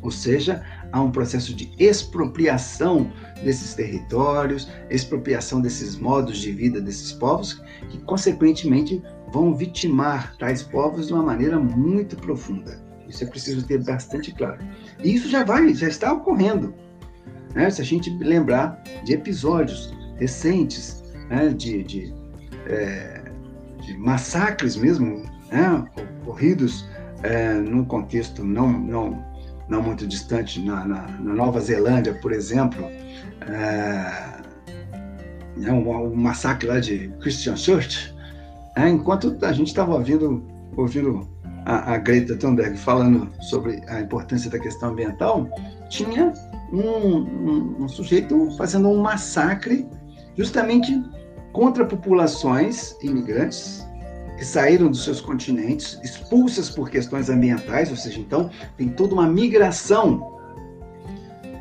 [0.01, 3.11] Ou seja, há um processo de expropriação
[3.43, 9.01] desses territórios, expropriação desses modos de vida desses povos, que consequentemente
[9.33, 12.79] vão vitimar tais povos de uma maneira muito profunda.
[13.09, 14.59] Isso é preciso ter bastante claro.
[15.03, 16.73] E isso já vai, já está ocorrendo.
[17.55, 17.69] Né?
[17.71, 21.49] Se a gente lembrar de episódios recentes né?
[21.49, 22.13] de, de,
[22.67, 23.23] é,
[23.81, 25.85] de massacres mesmo, né?
[26.21, 26.87] ocorridos
[27.23, 29.32] é, num contexto não, não
[29.67, 32.83] não muito distante, na, na, na Nova Zelândia, por exemplo,
[33.47, 34.41] é,
[35.63, 38.13] é um, um, massacre lá de Christian Church,
[38.75, 40.45] é, enquanto a gente estava ouvindo,
[40.75, 41.27] ouvindo
[41.65, 45.47] a, a, Greta Thunberg falando sobre a importância da questão ambiental,
[45.89, 46.33] tinha
[46.71, 49.87] um, um, um sujeito fazendo um massacre
[50.35, 51.01] justamente
[51.53, 53.85] contra populações imigrantes
[54.37, 59.27] que saíram dos seus continentes, expulsas por questões ambientais, ou seja, então tem toda uma
[59.27, 60.33] migração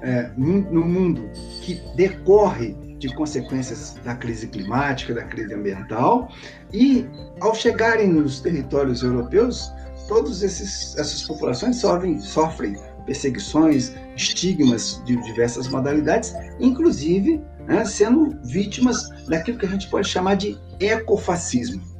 [0.03, 1.31] é, no mundo
[1.63, 6.29] que decorre de consequências da crise climática, da crise ambiental,
[6.73, 7.07] e
[7.41, 9.71] ao chegarem nos territórios europeus,
[10.09, 19.59] todas essas populações sofrem, sofrem perseguições, estigmas de diversas modalidades, inclusive né, sendo vítimas daquilo
[19.59, 21.92] que a gente pode chamar de ecofascismo.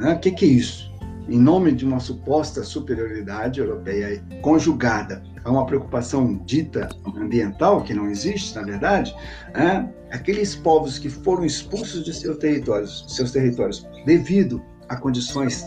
[0.00, 0.14] Né?
[0.14, 0.90] O que, que é isso?
[1.28, 8.08] Em nome de uma suposta superioridade europeia conjugada a uma preocupação dita ambiental, que não
[8.08, 9.14] existe, na verdade,
[9.54, 15.64] é, aqueles povos que foram expulsos de seus territórios, seus territórios devido a condições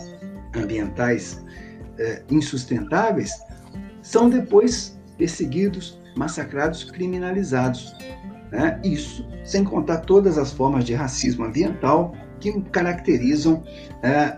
[0.54, 1.42] ambientais
[1.98, 3.32] é, insustentáveis,
[4.02, 7.94] são depois perseguidos, massacrados, criminalizados.
[8.50, 8.80] Né?
[8.84, 12.14] Isso sem contar todas as formas de racismo ambiental
[12.52, 13.62] que caracterizam
[14.02, 14.36] é,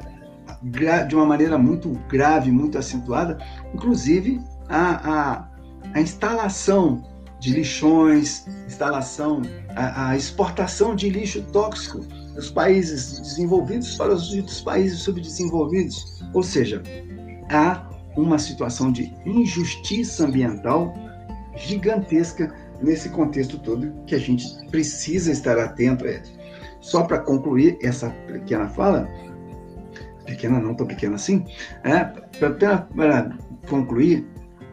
[1.04, 3.38] de uma maneira muito grave, muito acentuada,
[3.74, 5.48] inclusive a, a,
[5.94, 7.02] a instalação
[7.40, 9.42] de lixões, instalação,
[9.74, 11.98] a, a, exportação de lixo tóxico
[12.34, 16.22] dos países desenvolvidos para os países subdesenvolvidos.
[16.32, 16.82] Ou seja,
[17.50, 20.94] há uma situação de injustiça ambiental
[21.56, 26.35] gigantesca nesse contexto todo que a gente precisa estar atento a.
[26.86, 29.08] Só para concluir essa pequena fala,
[30.24, 31.44] pequena não tão pequena assim,
[31.82, 33.36] é, para
[33.68, 34.24] concluir,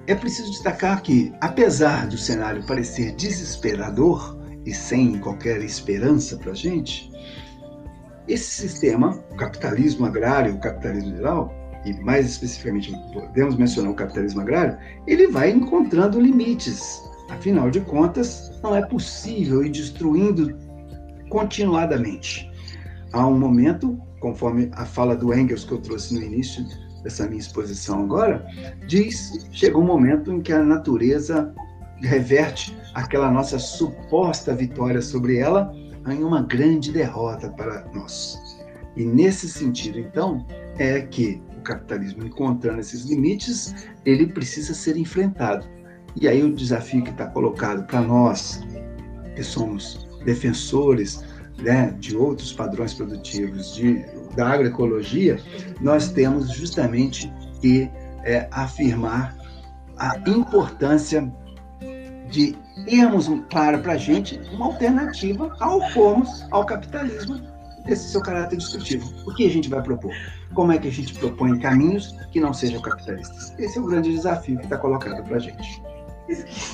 [0.05, 6.55] é preciso destacar que, apesar do cenário parecer desesperador e sem qualquer esperança para a
[6.55, 7.11] gente,
[8.27, 11.51] esse sistema, o capitalismo agrário, o capitalismo geral,
[11.83, 17.01] e mais especificamente podemos mencionar o capitalismo agrário, ele vai encontrando limites.
[17.31, 20.55] Afinal de contas, não é possível ir destruindo
[21.33, 22.47] continuadamente.
[23.11, 26.63] Há um momento, conforme a fala do Engels que eu trouxe no início
[27.01, 28.45] dessa minha exposição agora,
[28.87, 31.51] diz, chega um momento em que a natureza
[32.01, 35.73] reverte aquela nossa suposta vitória sobre ela
[36.07, 38.37] em uma grande derrota para nós.
[38.95, 40.45] E nesse sentido, então,
[40.77, 43.73] é que o capitalismo, encontrando esses limites,
[44.05, 45.65] ele precisa ser enfrentado.
[46.15, 48.61] E aí o desafio que está colocado para nós,
[49.35, 51.23] que somos defensores
[51.59, 54.03] né, de outros padrões produtivos, de,
[54.35, 55.39] da agroecologia,
[55.79, 57.31] nós temos justamente
[57.61, 57.89] que
[58.23, 59.35] é, afirmar
[59.97, 61.31] a importância
[62.29, 62.55] de
[62.85, 67.39] termos claro para a gente uma alternativa ao formos ao capitalismo
[67.85, 69.13] desse seu caráter destrutivo.
[69.27, 70.11] O que a gente vai propor?
[70.53, 73.53] Como é que a gente propõe caminhos que não sejam capitalistas?
[73.59, 75.81] Esse é o grande desafio que está colocado para a gente.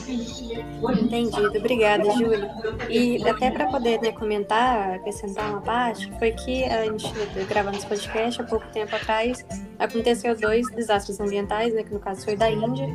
[0.07, 2.49] Entendido, obrigada, Júlio.
[2.89, 7.11] E até para poder né, comentar, acrescentar uma parte, foi que a gente
[7.47, 9.45] gravando esse podcast há pouco tempo atrás,
[9.77, 12.87] aconteceu dois desastres ambientais, né, que no caso foi da Índia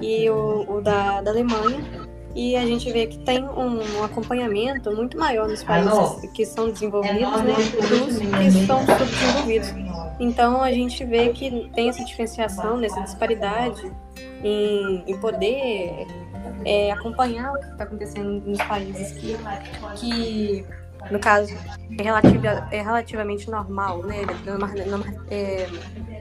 [0.00, 5.18] e o, o da, da Alemanha, e a gente vê que tem um, acompanhamento muito
[5.18, 9.68] maior nos países que são desenvolvidos né, dos que são subdesenvolvidos.
[10.20, 13.90] Então a gente vê que tem essa diferenciação, nessa disparidade
[14.42, 16.06] em, em poder
[16.64, 19.36] é, acompanhar o que está acontecendo nos países que,
[19.96, 20.66] que
[21.10, 21.54] no caso,
[21.98, 24.16] é, relativ, é relativamente normal, né?
[25.30, 25.66] É,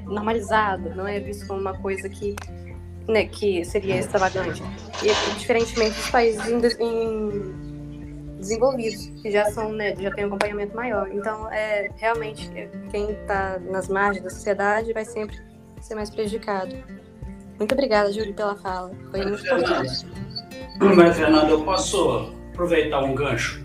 [0.05, 2.35] normalizado, não é visto como uma coisa que
[3.07, 4.62] né, que seria extravagante.
[5.03, 10.75] E, diferentemente dos países em, em desenvolvidos, que já são, né, já tem um acompanhamento
[10.75, 11.09] maior.
[11.12, 15.38] Então, é realmente é, quem está nas margens da sociedade vai sempre
[15.81, 16.75] ser mais prejudicado.
[17.60, 18.91] Muito obrigada, Júlio, pela fala.
[19.12, 20.08] Foi muito importante.
[20.80, 23.63] Mas, Fernando, eu posso aproveitar um gancho?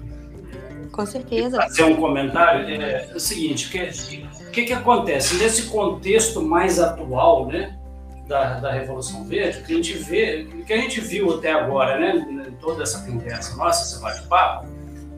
[0.92, 1.56] Com certeza.
[1.56, 2.68] Fazer um comentário?
[2.68, 5.36] É, é o seguinte, o que, que, que acontece?
[5.36, 7.78] Nesse contexto mais atual, né?
[8.26, 12.52] da, da Revolução Verde, que a gente vê, que a gente viu até agora, né,
[12.60, 14.68] toda essa conversa nossa, esse bate-papo,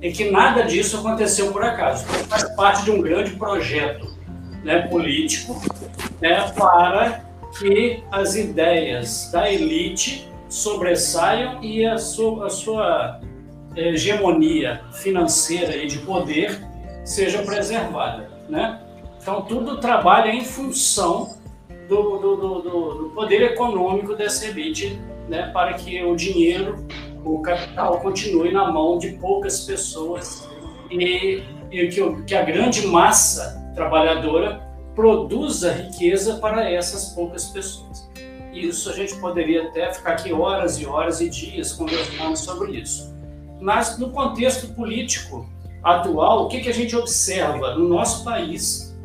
[0.03, 2.05] é que nada disso aconteceu por acaso.
[2.29, 4.15] Faz parte de um grande projeto
[4.62, 5.61] né, político
[6.21, 7.25] né, para
[7.59, 13.21] que as ideias da elite sobressaiam e a sua, a sua
[13.75, 16.61] hegemonia financeira e de poder
[17.05, 18.31] seja preservada.
[18.49, 18.81] Né?
[19.21, 21.37] Então, tudo trabalha em função
[21.88, 26.87] do, do, do, do poder econômico dessa elite, né, para que o dinheiro,
[27.25, 30.49] o capital continue na mão de poucas pessoas
[30.90, 34.65] e, e que, que a grande massa trabalhadora
[34.96, 38.11] produza riqueza para essas poucas pessoas.
[38.52, 43.14] Isso a gente poderia até ficar aqui horas e horas e dias conversando sobre isso.
[43.61, 45.48] Mas no contexto político
[45.85, 48.98] atual, o que, que a gente observa no nosso país?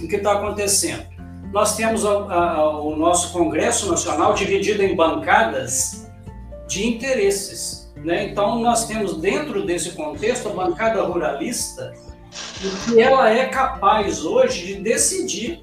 [0.00, 1.12] O que está acontecendo?
[1.52, 6.10] nós temos a, a, o nosso Congresso Nacional dividido em bancadas
[6.66, 7.92] de interesses.
[7.96, 8.24] Né?
[8.24, 11.92] Então, nós temos dentro desse contexto a bancada ruralista,
[12.84, 15.62] que ela é capaz hoje de decidir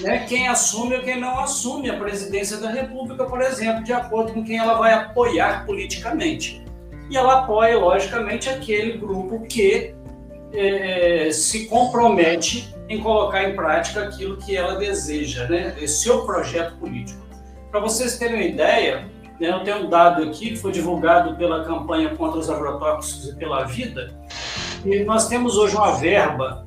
[0.00, 4.32] né, quem assume ou quem não assume a presidência da República, por exemplo, de acordo
[4.32, 6.62] com quem ela vai apoiar politicamente.
[7.10, 9.94] E ela apoia, logicamente, aquele grupo que
[10.52, 15.74] é, se compromete em colocar em prática aquilo que ela deseja, né?
[15.78, 17.20] Esse seu projeto político.
[17.70, 21.64] Para vocês terem uma ideia, né, eu tenho um dado aqui que foi divulgado pela
[21.64, 24.14] campanha contra os agrotóxicos e pela vida,
[24.84, 26.66] e nós temos hoje uma verba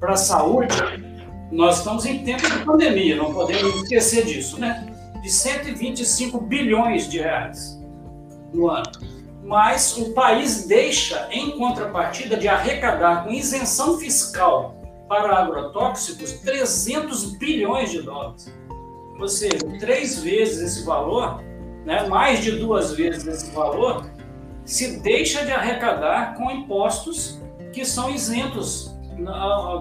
[0.00, 0.76] para a saúde,
[1.50, 4.86] nós estamos em tempo de pandemia, não podemos esquecer disso, né?
[5.22, 7.78] De 125 bilhões de reais
[8.52, 8.90] no ano.
[9.44, 14.76] Mas o país deixa, em contrapartida, de arrecadar com isenção fiscal
[15.08, 18.52] para agrotóxicos 300 bilhões de dólares.
[19.20, 21.42] Ou seja, três vezes esse valor,
[21.84, 24.10] né, mais de duas vezes esse valor,
[24.64, 27.41] se deixa de arrecadar com impostos
[27.72, 28.94] que são isentos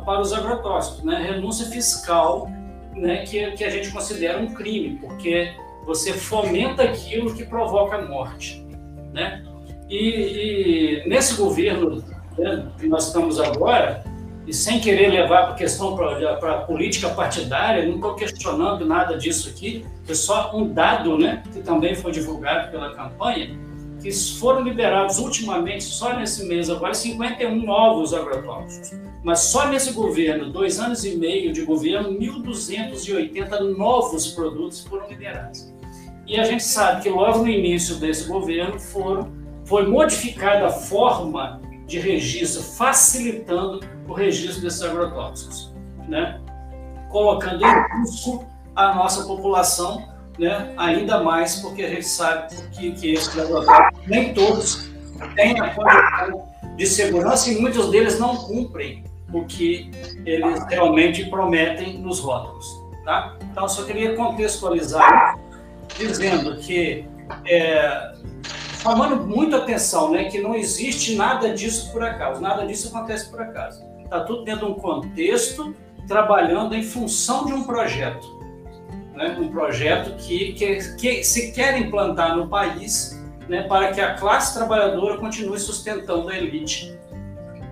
[0.06, 1.21] para os agrotóxicos, né?
[1.32, 2.49] renúncia fiscal,
[2.95, 5.54] né, que, que a gente considera um crime, porque
[5.86, 8.65] você fomenta aquilo que provoca a morte.
[9.13, 9.43] Né?
[9.89, 12.04] E, e nesse governo
[12.38, 14.04] né, que nós estamos agora,
[14.46, 19.50] e sem querer levar a questão para a política partidária, não estou questionando nada disso
[19.50, 23.58] aqui, é só um dado né, que também foi divulgado pela campanha,
[24.02, 28.93] que foram liberados ultimamente, só nesse mês agora, 51 novos agrotóxicos.
[29.23, 35.71] Mas só nesse governo, dois anos e meio de governo, 1.280 novos produtos foram liberados.
[36.25, 39.31] E a gente sabe que logo no início desse governo foram,
[39.65, 45.73] foi modificada a forma de registro, facilitando o registro desses agrotóxicos,
[46.08, 46.41] né?
[47.10, 48.45] colocando em risco
[48.75, 50.08] a nossa população,
[50.40, 50.73] né?
[50.77, 53.15] ainda mais porque a gente sabe que, que
[54.08, 54.90] nem todos
[55.36, 59.04] têm a condição de segurança e muitos deles não cumprem
[59.34, 59.92] o que
[60.25, 62.65] eles realmente prometem nos rótulos.
[63.06, 63.36] Tá?
[63.52, 65.40] Então, só queria contextualizar
[65.98, 67.06] dizendo que,
[67.46, 68.13] é,
[68.82, 73.42] chamando muita atenção, né, que não existe nada disso por acaso, nada disso acontece por
[73.42, 73.84] acaso.
[74.04, 75.75] Está tudo dentro de um contexto,
[76.08, 78.40] trabalhando em função de um projeto.
[79.22, 84.15] Né, um projeto que, que, que se quer implantar no país né, para que a
[84.15, 86.98] classe trabalhadora continue sustentando a elite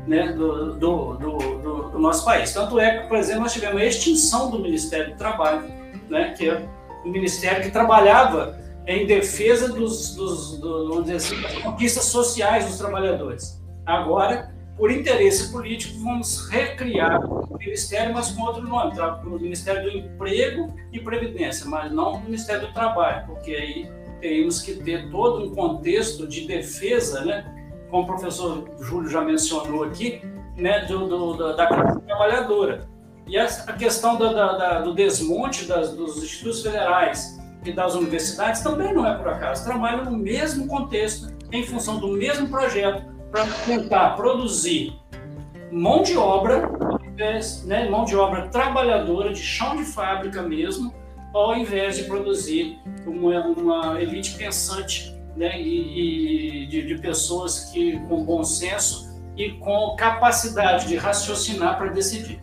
[0.05, 2.53] né, do, do, do, do, nosso país.
[2.53, 5.63] Tanto é que, por exemplo, nós tivemos a extinção do Ministério do Trabalho,
[6.07, 6.67] né, que é
[7.03, 13.59] um ministério que trabalhava em defesa dos, dos assim, das conquistas sociais dos trabalhadores.
[13.85, 19.97] Agora, por interesse político, vamos recriar o Ministério, mas com outro nome, o Ministério do
[19.97, 25.43] Emprego e Previdência, mas não o Ministério do Trabalho, porque aí teríamos que ter todo
[25.43, 27.53] um contexto de defesa, né,
[27.91, 30.21] como o professor Júlio já mencionou aqui,
[30.55, 32.87] né, do, do da classe trabalhadora.
[33.27, 38.93] E a questão da, da, do desmonte das, dos institutos federais e das universidades também
[38.93, 39.65] não é por acaso.
[39.65, 44.99] Trabalham no mesmo contexto, em função do mesmo projeto, para tentar produzir
[45.71, 46.69] mão de obra,
[47.65, 50.93] né, mão de obra trabalhadora, de chão de fábrica mesmo,
[51.33, 57.99] ao invés de produzir uma, uma elite pensante né, e, e de, de, pessoas que
[58.07, 62.41] com bom senso e com capacidade de raciocinar para decidir.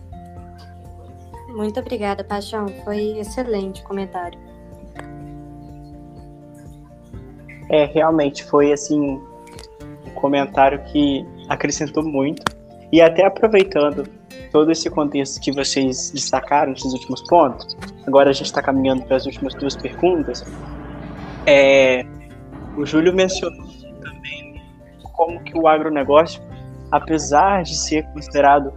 [1.49, 2.67] Muito obrigada, Paixão.
[2.83, 4.39] Foi excelente o comentário.
[7.69, 9.21] É, realmente foi assim
[10.27, 12.43] comentário que acrescentou muito.
[12.91, 14.07] E até aproveitando
[14.51, 19.17] todo esse contexto que vocês destacaram nesses últimos pontos, agora a gente está caminhando para
[19.17, 20.45] as últimas duas perguntas.
[21.45, 22.05] É,
[22.77, 23.67] o Júlio mencionou
[24.01, 24.61] também
[25.13, 26.41] como que o agronegócio,
[26.91, 28.73] apesar de ser considerado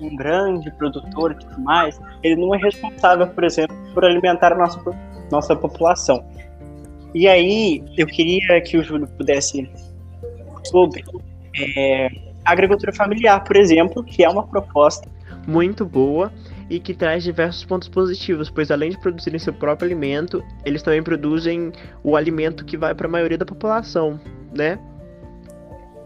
[0.00, 4.56] um grande produtor e tudo mais, ele não é responsável, por exemplo, por alimentar a
[4.56, 4.80] nossa,
[5.30, 6.24] nossa população.
[7.14, 9.70] E aí, eu queria que o Júlio pudesse
[10.64, 11.04] sobre
[11.56, 12.08] é,
[12.44, 15.08] agricultura familiar, por exemplo, que é uma proposta
[15.46, 16.32] muito boa
[16.68, 21.02] e que traz diversos pontos positivos, pois além de produzirem seu próprio alimento, eles também
[21.02, 24.18] produzem o alimento que vai para a maioria da população,
[24.54, 24.78] né?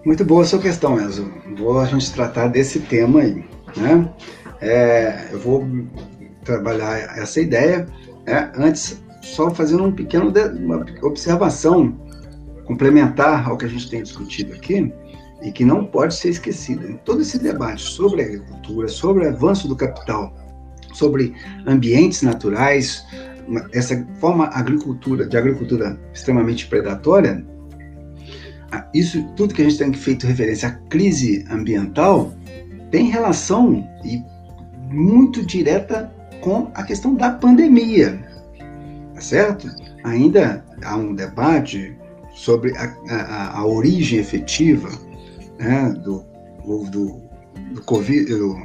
[0.04, 1.30] Muito boa a sua questão, Enzo.
[1.56, 3.44] Vou a gente tratar desse tema aí,
[3.76, 4.08] né?
[4.60, 5.66] É, eu vou
[6.44, 7.86] trabalhar essa ideia.
[8.26, 8.50] Né?
[8.56, 11.94] Antes, só fazendo um pequeno uma observação
[12.68, 14.92] complementar ao que a gente tem discutido aqui
[15.42, 16.86] e que não pode ser esquecida.
[16.86, 20.36] Em todo esse debate sobre agricultura, sobre o avanço do capital,
[20.92, 21.34] sobre
[21.66, 23.04] ambientes naturais,
[23.72, 27.44] essa forma agricultura de agricultura extremamente predatória,
[28.92, 32.34] isso tudo que a gente tem feito referência à crise ambiental
[32.90, 34.22] tem relação e
[34.92, 36.12] muito direta
[36.42, 38.18] com a questão da pandemia,
[39.14, 39.68] tá certo?
[40.04, 41.97] Ainda há um debate
[42.38, 44.88] sobre a, a, a origem efetiva
[45.58, 46.24] né, do,
[46.64, 47.20] do,
[47.72, 48.56] do Covid, do,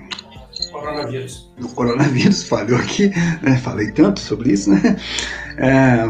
[0.72, 1.52] coronavírus.
[1.58, 3.10] Do coronavírus, falhou aqui,
[3.42, 3.58] né?
[3.58, 4.96] falei tanto sobre isso, né?
[5.58, 6.02] É,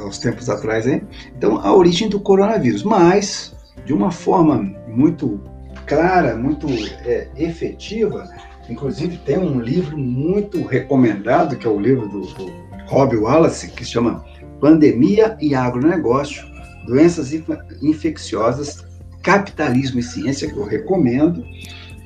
[0.00, 1.02] aos tempos atrás, hein?
[1.36, 3.54] Então, a origem do coronavírus, mas
[3.86, 4.56] de uma forma
[4.88, 5.40] muito
[5.86, 6.66] clara, muito
[7.04, 8.28] é, efetiva.
[8.68, 12.52] Inclusive, tem um livro muito recomendado, que é o livro do, do
[12.86, 14.24] Rob Wallace, que se chama
[14.60, 16.51] Pandemia e Agronegócio:
[16.86, 17.32] Doenças
[17.82, 18.84] Infecciosas,
[19.22, 21.44] Capitalismo e Ciência, que eu recomendo.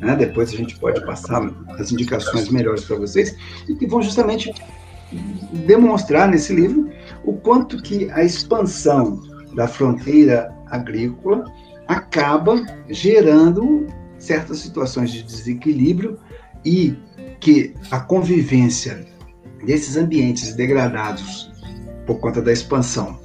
[0.01, 0.15] Né?
[0.17, 1.43] Depois a gente pode passar
[1.79, 3.37] as indicações melhores para vocês,
[3.69, 4.53] e que vão justamente
[5.67, 6.91] demonstrar nesse livro
[7.25, 9.21] o quanto que a expansão
[9.55, 11.45] da fronteira agrícola
[11.87, 13.87] acaba gerando
[14.19, 16.19] certas situações de desequilíbrio
[16.65, 16.95] e
[17.41, 19.07] que a convivência
[19.65, 21.51] desses ambientes degradados
[22.07, 23.19] por conta da expansão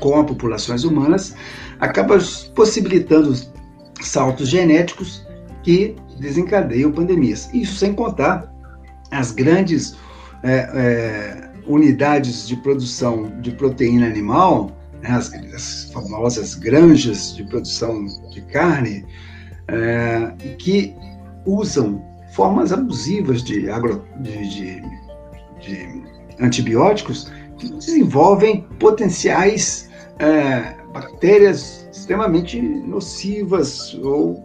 [0.00, 1.34] com populações humanas
[1.80, 2.18] acaba
[2.54, 3.34] possibilitando
[4.00, 5.26] saltos genéticos
[5.62, 7.48] que desencadeiam pandemias.
[7.52, 8.52] Isso sem contar
[9.10, 9.96] as grandes
[10.42, 14.72] é, é, unidades de produção de proteína animal
[15.02, 19.04] né, as, as, famosas granjas de produção de carne,
[19.68, 20.94] é, que
[21.46, 24.82] usam formas abusivas de, agro, de, de,
[25.60, 26.02] de
[26.40, 29.87] antibióticos que desenvolvem potenciais
[30.18, 34.42] é, bactérias extremamente nocivas ou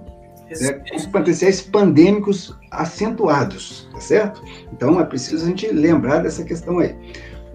[0.62, 4.44] né, com potenciais pandêmicos acentuados, tá certo?
[4.72, 6.96] Então é preciso a gente lembrar dessa questão aí.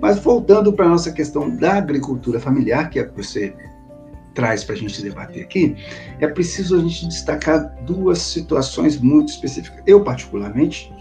[0.00, 3.54] Mas voltando para a nossa questão da agricultura familiar, que é que você
[4.34, 5.76] traz para a gente debater aqui,
[6.20, 9.82] é preciso a gente destacar duas situações muito específicas.
[9.84, 10.92] Eu, particularmente,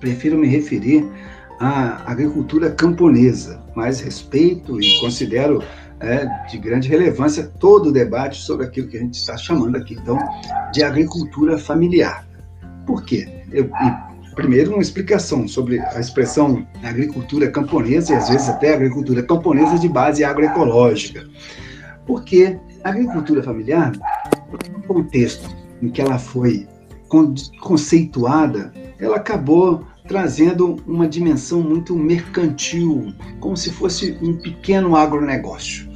[0.00, 1.06] prefiro me referir
[1.58, 5.62] à agricultura camponesa, mais respeito e considero
[6.00, 9.94] é, de grande relevância todo o debate sobre aquilo que a gente está chamando aqui,
[9.94, 10.18] então,
[10.72, 12.26] de agricultura familiar.
[12.86, 13.28] Por quê?
[13.52, 13.70] Eu,
[14.34, 19.88] primeiro, uma explicação sobre a expressão agricultura camponesa e, às vezes, até agricultura camponesa de
[19.88, 21.26] base agroecológica.
[22.06, 23.92] Porque a agricultura familiar,
[24.72, 25.48] no contexto
[25.82, 26.66] em que ela foi
[27.60, 35.89] conceituada, ela acabou trazendo uma dimensão muito mercantil, como se fosse um pequeno agronegócio.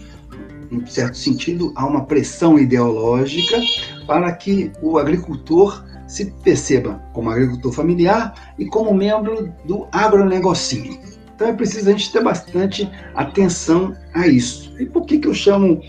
[0.75, 3.61] Em certo sentido, há uma pressão ideológica
[4.09, 10.99] para que o agricultor se perceba como agricultor familiar e como membro do agronegocinho.
[11.35, 14.75] Então é preciso a gente ter bastante atenção a isso.
[14.81, 15.81] E por que, que eu chamo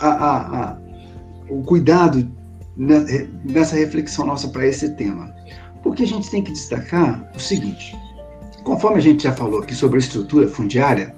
[0.00, 0.78] a, a, a,
[1.48, 2.28] o cuidado
[2.76, 5.32] nessa reflexão nossa para esse tema?
[5.82, 7.96] Porque a gente tem que destacar o seguinte:
[8.64, 11.14] conforme a gente já falou aqui sobre a estrutura fundiária,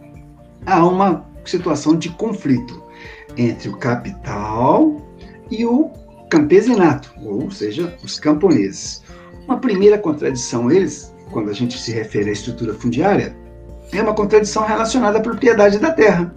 [0.66, 2.85] há uma situação de conflito
[3.36, 5.00] entre o capital
[5.50, 5.90] e o
[6.30, 9.02] campesinato, ou seja, os camponeses.
[9.46, 13.36] Uma primeira contradição eles, quando a gente se refere à estrutura fundiária,
[13.92, 16.34] é uma contradição relacionada à propriedade da terra.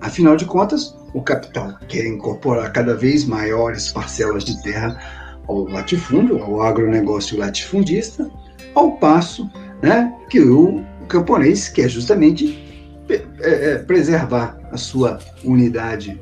[0.00, 4.98] Afinal de contas, o capital quer incorporar cada vez maiores parcelas de terra
[5.46, 8.30] ao latifúndio, ao agronegócio latifundista,
[8.74, 9.48] ao passo
[9.82, 12.64] né, que o camponês quer justamente
[13.08, 16.20] é, é, preservar a sua unidade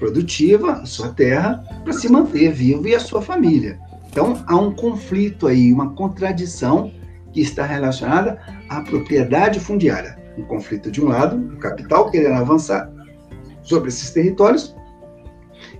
[0.00, 3.78] produtiva, sua terra, para se manter vivo e a sua família.
[4.10, 6.90] Então, há um conflito aí, uma contradição
[7.32, 10.18] que está relacionada à propriedade fundiária.
[10.36, 12.90] Um conflito de um lado, o capital querendo avançar
[13.62, 14.74] sobre esses territórios,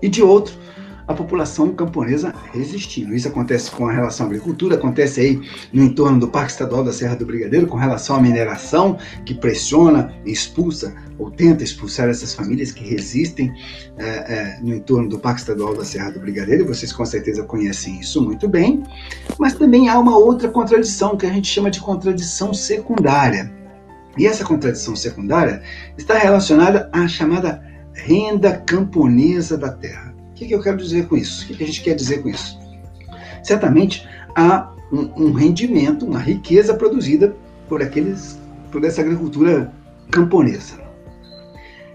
[0.03, 0.55] e de outro,
[1.11, 3.15] a população camponesa resistindo.
[3.15, 5.41] Isso acontece com relação à agricultura, acontece aí
[5.73, 10.15] no entorno do Parque Estadual da Serra do Brigadeiro, com relação à mineração, que pressiona,
[10.25, 13.53] expulsa ou tenta expulsar essas famílias que resistem
[13.99, 16.67] é, é, no entorno do Parque Estadual da Serra do Brigadeiro.
[16.67, 18.83] Vocês com certeza conhecem isso muito bem.
[19.39, 23.53] Mas também há uma outra contradição, que a gente chama de contradição secundária.
[24.17, 25.63] E essa contradição secundária
[25.99, 30.10] está relacionada à chamada renda camponesa da terra
[30.41, 31.45] que, que eu quero dizer com isso?
[31.45, 32.59] O que, que a gente quer dizer com isso?
[33.43, 37.37] Certamente há um, um rendimento, uma riqueza produzida
[37.69, 38.39] por aqueles,
[38.73, 39.71] por essa agricultura
[40.11, 40.81] camponesa.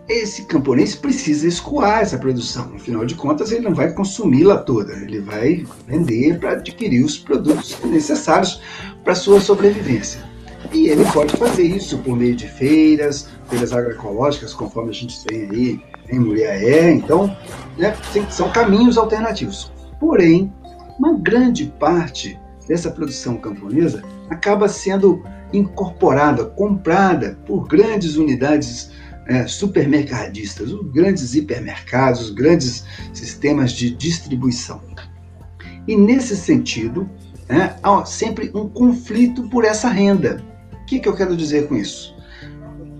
[0.07, 5.19] Esse camponês precisa escoar essa produção, afinal de contas, ele não vai consumi-la toda, ele
[5.19, 8.61] vai vender para adquirir os produtos necessários
[9.03, 10.23] para sua sobrevivência.
[10.71, 15.49] E ele pode fazer isso por meio de feiras, feiras agroecológicas, conforme a gente tem
[15.49, 16.91] aí em Muriaé.
[16.91, 17.35] Então,
[17.77, 17.95] né,
[18.29, 19.71] são caminhos alternativos.
[19.99, 20.53] Porém,
[20.97, 28.91] uma grande parte dessa produção camponesa acaba sendo incorporada, comprada por grandes unidades
[29.27, 34.81] é, supermercadistas, os grandes hipermercados, os grandes sistemas de distribuição.
[35.87, 37.09] E nesse sentido,
[37.47, 40.43] é, há sempre um conflito por essa renda.
[40.73, 42.15] O que, que eu quero dizer com isso?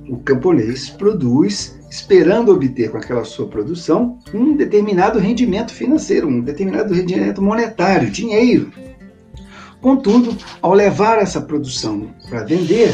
[0.08, 6.94] O camponês produz esperando obter com aquela sua produção um determinado rendimento financeiro, um determinado
[6.94, 8.72] rendimento monetário, dinheiro.
[9.82, 12.94] Contudo, ao levar essa produção para vender,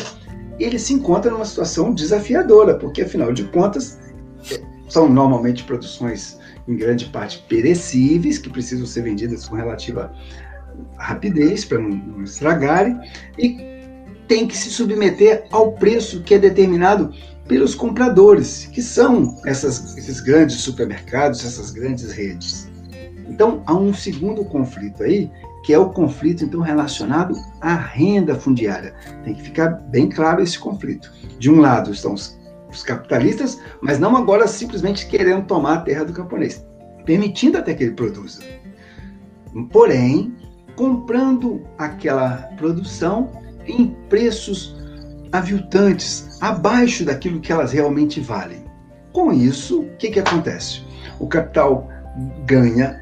[0.60, 3.99] ele se encontra numa situação desafiadora, porque afinal de contas
[4.88, 6.38] são normalmente produções
[6.68, 10.14] em grande parte perecíveis, que precisam ser vendidas com relativa
[10.97, 12.99] rapidez para não estragarem,
[13.38, 13.58] e
[14.28, 17.12] tem que se submeter ao preço que é determinado
[17.48, 22.70] pelos compradores, que são essas, esses grandes supermercados, essas grandes redes.
[23.28, 25.32] Então, há um segundo conflito aí,
[25.64, 28.94] que é o conflito então relacionado à renda fundiária.
[29.24, 31.12] Tem que ficar bem claro esse conflito.
[31.38, 32.39] De um lado estão os,
[32.70, 36.66] os capitalistas, mas não agora simplesmente querendo tomar a terra do camponês,
[37.06, 38.42] permitindo até que ele produza.
[39.72, 40.36] Porém,
[40.76, 43.30] comprando aquela produção
[43.66, 44.80] em preços
[45.32, 48.65] aviltantes, abaixo daquilo que elas realmente valem.
[49.13, 50.82] Com isso, o que, que acontece?
[51.19, 51.89] O capital
[52.45, 52.99] ganha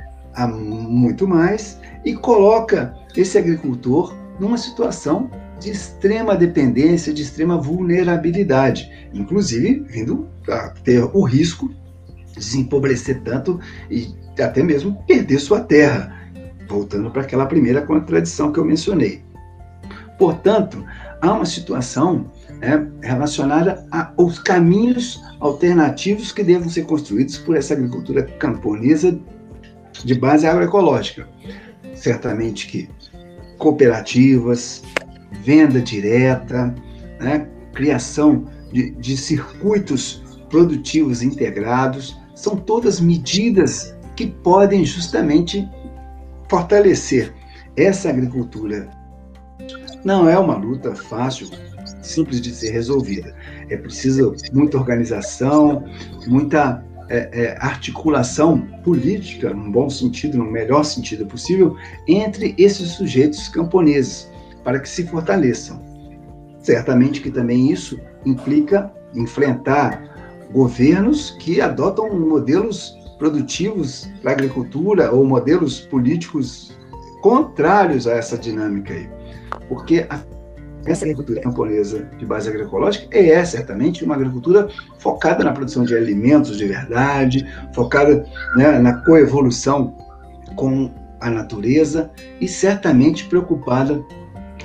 [0.47, 9.84] muito mais e coloca esse agricultor numa situação de extrema dependência, de extrema vulnerabilidade, inclusive
[9.89, 11.69] vindo a ter o risco
[12.36, 13.59] de se empobrecer tanto
[13.89, 16.15] e até mesmo perder sua terra,
[16.67, 19.21] voltando para aquela primeira contradição que eu mencionei.
[20.17, 20.86] Portanto,
[21.22, 23.86] há uma situação né, relacionada
[24.17, 29.17] aos caminhos alternativos que devem ser construídos por essa agricultura camponesa
[30.03, 31.28] de base agroecológica.
[31.95, 32.89] Certamente que
[33.57, 34.84] cooperativas,
[35.43, 36.74] venda direta,
[37.20, 45.67] né, criação de, de circuitos produtivos integrados, são todas medidas que podem justamente
[46.49, 47.34] fortalecer
[47.76, 48.89] essa agricultura.
[50.04, 51.50] Não é uma luta fácil,
[52.02, 53.36] simples de ser resolvida.
[53.70, 55.84] É preciso muita organização,
[56.28, 61.76] muita é, é, articulação política, num bom sentido, no melhor sentido possível,
[62.08, 64.30] entre esses sujeitos camponeses,
[64.64, 65.82] para que se fortaleçam.
[66.60, 75.26] Certamente que também isso implica enfrentar governos que adotam modelos produtivos para a agricultura ou
[75.26, 76.78] modelos políticos
[77.22, 79.18] contrários a essa dinâmica aí.
[79.68, 80.20] Porque a,
[80.86, 86.58] essa agricultura camponesa de base agroecológica é certamente uma agricultura focada na produção de alimentos
[86.58, 88.26] de verdade, focada
[88.56, 89.95] né, na coevolução
[90.56, 94.02] com a natureza e certamente preocupada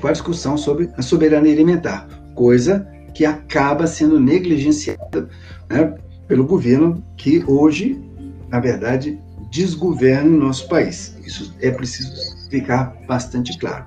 [0.01, 5.29] com a discussão sobre a soberania alimentar, coisa que acaba sendo negligenciada
[5.69, 5.95] né,
[6.29, 8.03] pelo governo que hoje,
[8.49, 9.19] na verdade,
[9.51, 11.17] desgoverna o nosso país.
[11.25, 12.13] Isso é preciso
[12.51, 13.87] ficar bastante claro.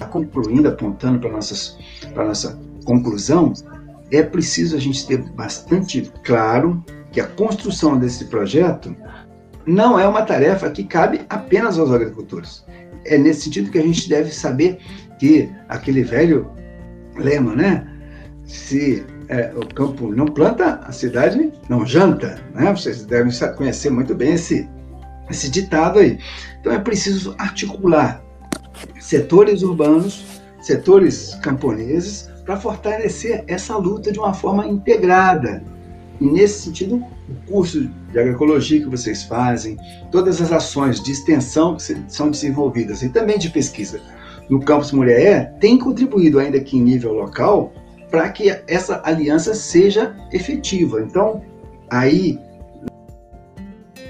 [0.00, 1.76] Tá concluindo, apontando para nossas
[2.14, 3.52] para nossa conclusão,
[4.10, 6.82] é preciso a gente ter bastante claro
[7.12, 8.96] que a construção desse projeto
[9.66, 12.64] não é uma tarefa que cabe apenas aos agricultores.
[13.04, 14.78] É nesse sentido que a gente deve saber
[15.18, 16.50] que aquele velho
[17.16, 17.86] lema, né?
[18.46, 22.72] Se é, o campo não planta, a cidade não janta, né?
[22.72, 24.66] Vocês devem conhecer muito bem esse,
[25.28, 26.18] esse ditado aí.
[26.58, 28.22] Então é preciso articular
[28.98, 30.24] setores urbanos,
[30.60, 35.62] setores camponeses, para fortalecer essa luta de uma forma integrada.
[36.20, 39.76] E nesse sentido, o curso de agroecologia que vocês fazem,
[40.10, 44.00] todas as ações de extensão que são desenvolvidas e também de pesquisa
[44.50, 47.72] no campus Mulher tem contribuído, ainda que em nível local,
[48.10, 51.00] para que essa aliança seja efetiva.
[51.00, 51.40] Então,
[51.88, 52.38] aí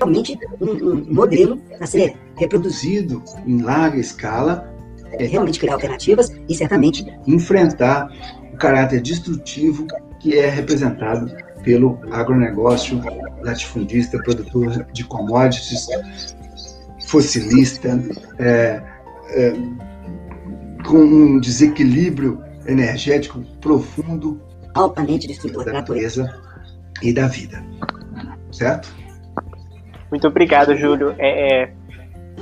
[0.01, 4.73] realmente um, um, modelo a ser reproduzido em larga escala,
[5.13, 8.11] é, realmente criar alternativas e certamente enfrentar
[8.53, 9.87] o caráter destrutivo
[10.19, 11.31] que é representado
[11.63, 13.01] pelo agronegócio
[13.43, 15.87] latifundista, produtor de commodities,
[17.07, 18.03] fossilista,
[18.39, 18.83] é,
[19.31, 19.53] é,
[20.87, 24.41] com um desequilíbrio energético profundo,
[24.75, 26.33] altamente destruidor da natureza
[27.03, 27.63] e da vida.
[28.51, 28.93] Certo?
[30.11, 31.15] Muito obrigado, Júlio.
[31.19, 31.73] É, é,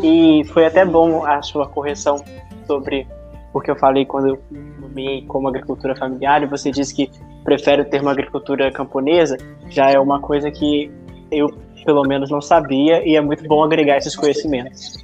[0.03, 2.23] e foi até bom a sua correção
[2.67, 3.07] sobre
[3.53, 4.43] o que eu falei quando eu
[4.81, 7.11] nomeei como agricultura familiar, e você disse que
[7.45, 9.37] prefere o termo agricultura camponesa,
[9.69, 10.91] já é uma coisa que
[11.31, 11.49] eu,
[11.85, 14.95] pelo menos, não sabia, e é muito bom agregar esses conhecimentos.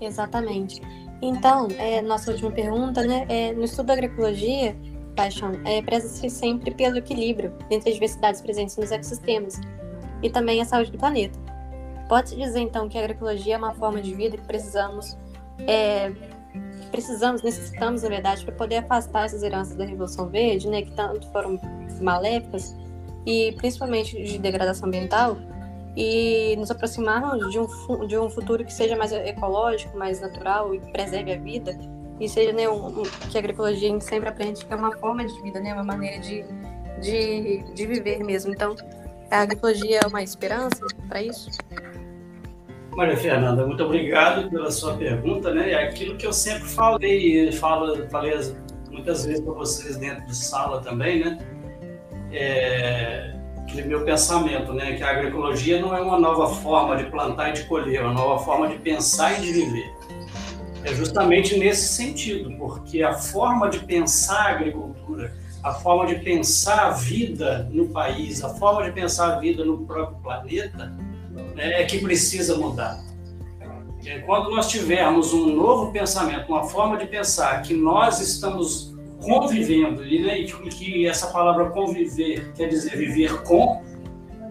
[0.00, 0.80] Exatamente.
[1.20, 3.24] Então, é, nossa última pergunta, né?
[3.28, 4.76] É, no estudo da agroecologia,
[5.14, 9.60] Paixão, é, preza-se sempre pelo equilíbrio entre as diversidades presentes nos ecossistemas
[10.22, 11.38] e também a saúde do planeta.
[12.12, 15.16] Pode-se dizer, então, que a agroecologia é uma forma de vida que precisamos,
[15.66, 16.12] é,
[16.90, 21.26] precisamos, necessitamos, na verdade, para poder afastar essas heranças da Revolução Verde, né, que tanto
[21.32, 21.58] foram
[22.02, 22.76] maléficas
[23.24, 25.38] e principalmente de degradação ambiental,
[25.96, 30.80] e nos aproximarmos de um, de um futuro que seja mais ecológico, mais natural e
[30.80, 31.78] que preserve a vida
[32.20, 34.94] e seja né, um, um, que a agroecologia a gente sempre aprende que é uma
[34.98, 36.44] forma de vida, né, uma maneira de,
[37.00, 38.52] de, de viver mesmo.
[38.52, 38.76] Então,
[39.30, 41.48] a agroecologia é uma esperança para isso?
[42.96, 45.70] Maria Fernanda, muito obrigado pela sua pergunta, né?
[45.70, 48.38] É aquilo que eu sempre falei, falo, falei
[48.90, 51.38] muitas vezes para vocês dentro de sala também, né?
[52.30, 54.94] É, aquele meu pensamento, né?
[54.94, 58.12] Que a agroecologia não é uma nova forma de plantar e de colher, é uma
[58.12, 59.90] nova forma de pensar e de viver.
[60.84, 65.32] É justamente nesse sentido, porque a forma de pensar a agricultura,
[65.62, 69.78] a forma de pensar a vida no país, a forma de pensar a vida no
[69.86, 70.92] próprio planeta,
[71.56, 73.02] é que precisa mudar.
[74.26, 80.20] Quando nós tivermos um novo pensamento, uma forma de pensar que nós estamos convivendo, e,
[80.22, 83.80] né, que essa palavra conviver quer dizer viver com,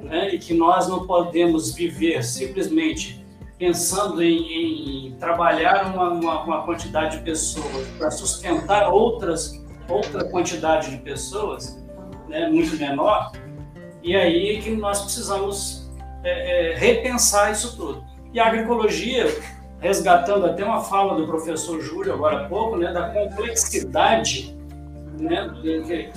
[0.02, 3.26] né, e que nós não podemos viver simplesmente
[3.58, 10.90] pensando em, em trabalhar uma, uma, uma, quantidade de pessoas para sustentar outras, outra quantidade
[10.90, 11.78] de pessoas,
[12.28, 13.32] né, muito menor,
[14.02, 15.81] e aí que nós precisamos
[16.24, 18.04] é, é, repensar isso tudo.
[18.34, 19.28] E a agroecologia,
[19.80, 24.56] resgatando até uma fala do professor Júlio agora há pouco, né, da complexidade
[25.20, 25.50] né,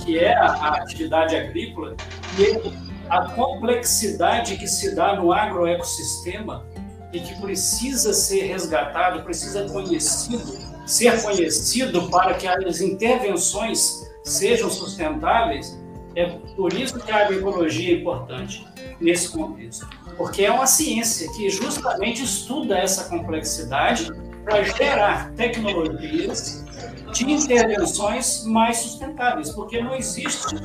[0.04, 1.96] que é a atividade agrícola,
[2.38, 2.72] e
[3.08, 6.64] a complexidade que se dá no agroecossistema
[7.12, 15.78] e que precisa ser resgatado, precisa conhecido, ser conhecido para que as intervenções sejam sustentáveis,
[16.16, 16.26] é
[16.56, 18.64] por isso que a agroecologia é importante
[19.04, 19.88] nesse contexto.
[20.16, 24.10] Porque é uma ciência que justamente estuda essa complexidade
[24.44, 26.64] para gerar tecnologias
[27.12, 30.56] de intervenções mais sustentáveis, porque não existe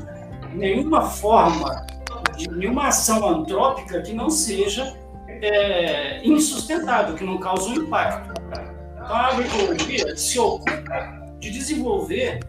[0.54, 1.86] nenhuma forma,
[2.38, 8.34] de, nenhuma ação antrópica que não seja é, insustentável, que não cause um impacto.
[8.94, 12.40] Então, a agroecologia se ocupa de desenvolver,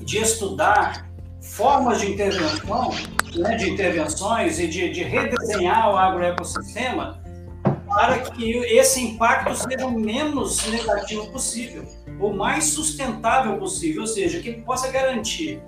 [0.00, 1.08] de estudar
[1.44, 2.90] formas de intervenção,
[3.36, 7.22] né, de intervenções e de, de redesenhar o agroecossistema
[7.86, 11.86] para que esse impacto seja o menos negativo possível,
[12.18, 15.62] o mais sustentável possível, ou seja, que possa garantir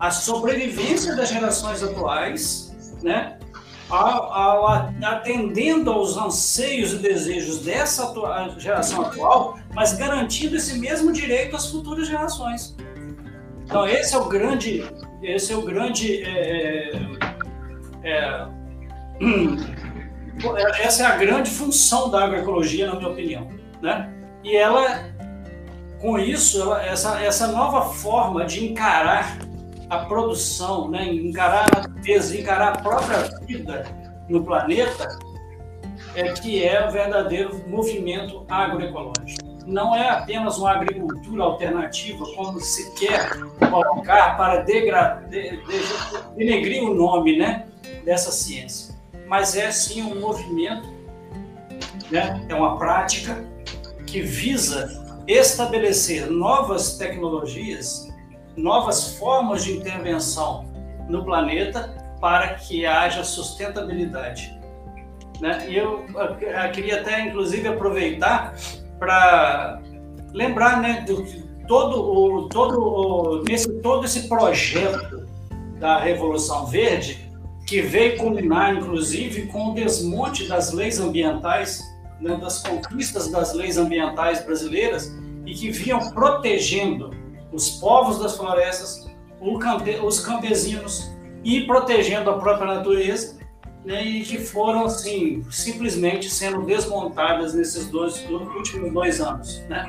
[0.00, 3.38] a sobrevivência das gerações atuais, né,
[3.88, 4.66] ao, ao,
[5.02, 11.70] atendendo aos anseios e desejos dessa atua, geração atual, mas garantindo esse mesmo direito às
[11.70, 12.76] futuras gerações.
[13.68, 14.82] Então esse é o grande,
[15.22, 16.90] esse é o grande, é,
[18.02, 18.46] é, é,
[20.82, 23.46] essa é a grande função da agroecologia, na minha opinião,
[23.82, 24.10] né?
[24.42, 25.04] E ela,
[26.00, 29.36] com isso, ela, essa essa nova forma de encarar
[29.90, 33.84] a produção, né, encarar a natureza, encarar a própria vida
[34.30, 35.18] no planeta,
[36.14, 39.47] é que é o verdadeiro movimento agroecológico.
[39.68, 43.30] Não é apenas uma agricultura alternativa, como se quer
[43.70, 45.82] colocar para degradar, de, de,
[46.36, 47.66] denegrir o nome né,
[48.04, 48.94] dessa ciência.
[49.26, 50.88] Mas é sim um movimento,
[52.10, 53.44] né, é uma prática
[54.06, 58.08] que visa estabelecer novas tecnologias
[58.58, 60.66] novas formas de intervenção
[61.08, 64.58] no planeta para que haja sustentabilidade.
[65.40, 65.66] Né?
[65.70, 66.04] E eu,
[66.74, 68.54] queria até, inclusive, aproveitar
[68.98, 69.80] para
[70.32, 71.24] lembrar né, do
[71.66, 75.26] todo o todo o, nesse todo esse projeto
[75.78, 77.28] da Revolução Verde
[77.66, 81.82] que veio culminar, inclusive, com o desmonte das leis ambientais,
[82.18, 87.10] né, das conquistas das leis ambientais brasileiras e que vinham protegendo
[87.52, 89.06] os povos das florestas,
[89.40, 91.10] os campesinos
[91.44, 93.37] e protegendo a própria natureza,
[93.84, 99.86] né, e que foram assim simplesmente sendo desmontadas nesses dois últimos dois anos, né?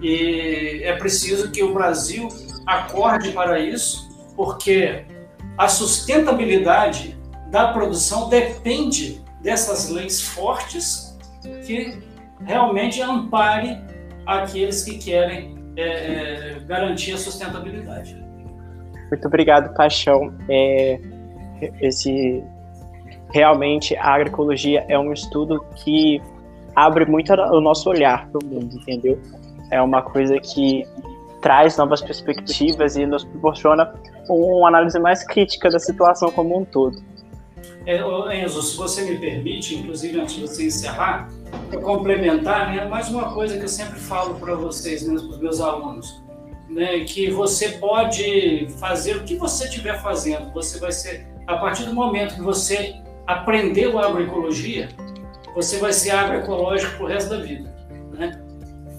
[0.00, 2.28] E é preciso que o Brasil
[2.66, 5.04] acorde para isso, porque
[5.56, 7.18] a sustentabilidade
[7.50, 11.18] da produção depende dessas leis fortes
[11.66, 11.98] que
[12.44, 13.80] realmente ampare
[14.26, 18.22] aqueles que querem é, é, garantir a sustentabilidade.
[19.10, 20.34] Muito obrigado, Paixão.
[20.48, 21.00] É,
[21.80, 22.42] esse
[23.30, 26.20] realmente a agroecologia é um estudo que
[26.74, 29.18] abre muito o nosso olhar para o mundo, entendeu?
[29.70, 30.86] É uma coisa que
[31.40, 33.92] traz novas perspectivas e nos proporciona
[34.28, 37.02] uma análise mais crítica da situação como um todo.
[37.86, 38.02] É,
[38.42, 41.30] Enzo, se você me permite, inclusive antes de você encerrar,
[41.70, 45.40] para complementar, né, mais uma coisa que eu sempre falo para vocês, né, para os
[45.40, 46.22] meus alunos,
[46.68, 51.84] né, que você pode fazer o que você estiver fazendo, você vai ser, a partir
[51.84, 52.94] do momento que você
[53.28, 54.88] aprendeu agroecologia,
[55.54, 57.70] você vai ser agroecológico para o resto da vida,
[58.14, 58.42] né?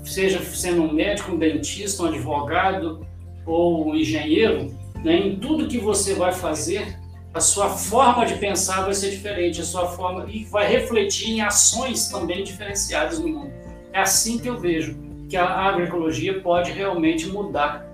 [0.05, 3.05] Seja sendo um médico, um dentista, um advogado
[3.43, 4.71] ou um engenheiro,
[5.03, 6.95] né, em tudo que você vai fazer,
[7.34, 11.41] a sua forma de pensar vai ser diferente, a sua forma e vai refletir em
[11.41, 13.51] ações também diferenciadas no mundo.
[13.91, 14.95] É assim que eu vejo
[15.27, 17.86] que a agroecologia pode realmente mudar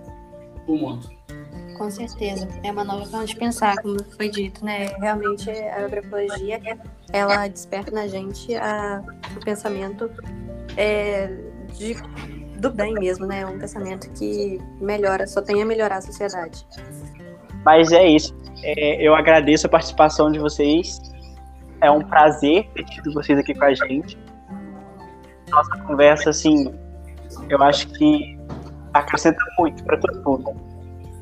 [0.67, 1.14] o mundo.
[1.77, 4.95] Com certeza, é uma nova forma de pensar, como foi dito, né?
[4.99, 6.59] Realmente a agroecologia
[7.11, 9.03] ela desperta na gente a,
[9.35, 10.09] o pensamento
[10.77, 11.27] é,
[11.73, 11.95] de,
[12.59, 13.45] do bem mesmo, né?
[13.45, 16.65] Um pensamento que melhora, só tem a melhorar a sociedade.
[17.65, 18.33] Mas é isso.
[18.63, 21.01] É, eu agradeço a participação de vocês.
[21.81, 24.17] É um prazer ter tido vocês aqui com a gente.
[25.49, 26.73] Nossa conversa, assim,
[27.49, 28.39] eu acho que
[28.93, 30.74] acrescenta muito para todo mundo.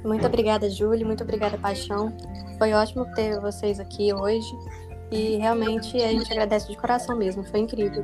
[0.03, 1.05] Muito obrigada, Júlio.
[1.05, 2.13] Muito obrigada, Paixão.
[2.57, 4.51] Foi ótimo ter vocês aqui hoje.
[5.11, 7.43] E realmente a gente agradece de coração mesmo.
[7.43, 8.03] Foi incrível.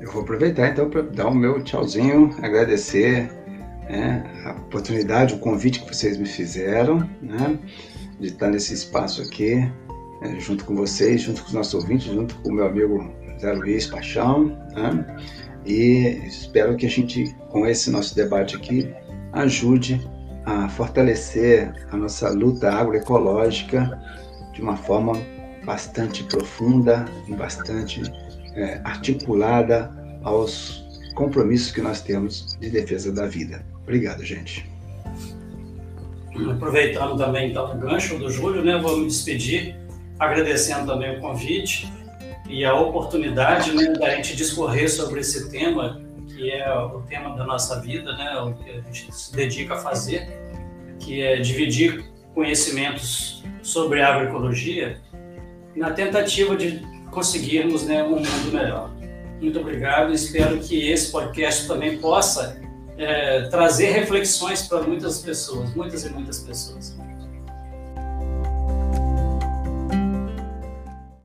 [0.00, 3.30] Eu vou aproveitar então para dar o meu tchauzinho, agradecer
[3.88, 7.58] né, a oportunidade, o convite que vocês me fizeram, né,
[8.20, 9.54] de estar nesse espaço aqui,
[10.20, 13.10] né, junto com vocês, junto com os nossos ouvintes, junto com o meu amigo
[13.40, 15.16] Zé Luiz Paixão, né,
[15.64, 18.92] e espero que a gente, com esse nosso debate aqui,
[19.32, 20.00] ajude
[20.46, 24.00] a fortalecer a nossa luta agroecológica
[24.54, 25.14] de uma forma
[25.64, 27.04] bastante profunda,
[27.36, 28.00] bastante
[28.54, 29.90] é, articulada
[30.22, 30.84] aos
[31.16, 33.66] compromissos que nós temos de defesa da vida.
[33.82, 34.70] Obrigado, gente.
[36.50, 39.76] Aproveitando também então, o gancho do Júlio, né, vou me despedir,
[40.18, 41.90] agradecendo também o convite
[42.48, 46.05] e a oportunidade né, da gente discorrer sobre esse tema,
[46.36, 49.78] que é o tema da nossa vida, né, o que a gente se dedica a
[49.78, 50.28] fazer,
[51.00, 55.00] que é dividir conhecimentos sobre agroecologia
[55.74, 56.80] na tentativa de
[57.10, 58.90] conseguirmos né, um mundo melhor.
[59.40, 60.12] Muito obrigado.
[60.12, 62.60] Espero que esse podcast também possa
[62.98, 66.95] é, trazer reflexões para muitas pessoas, muitas e muitas pessoas.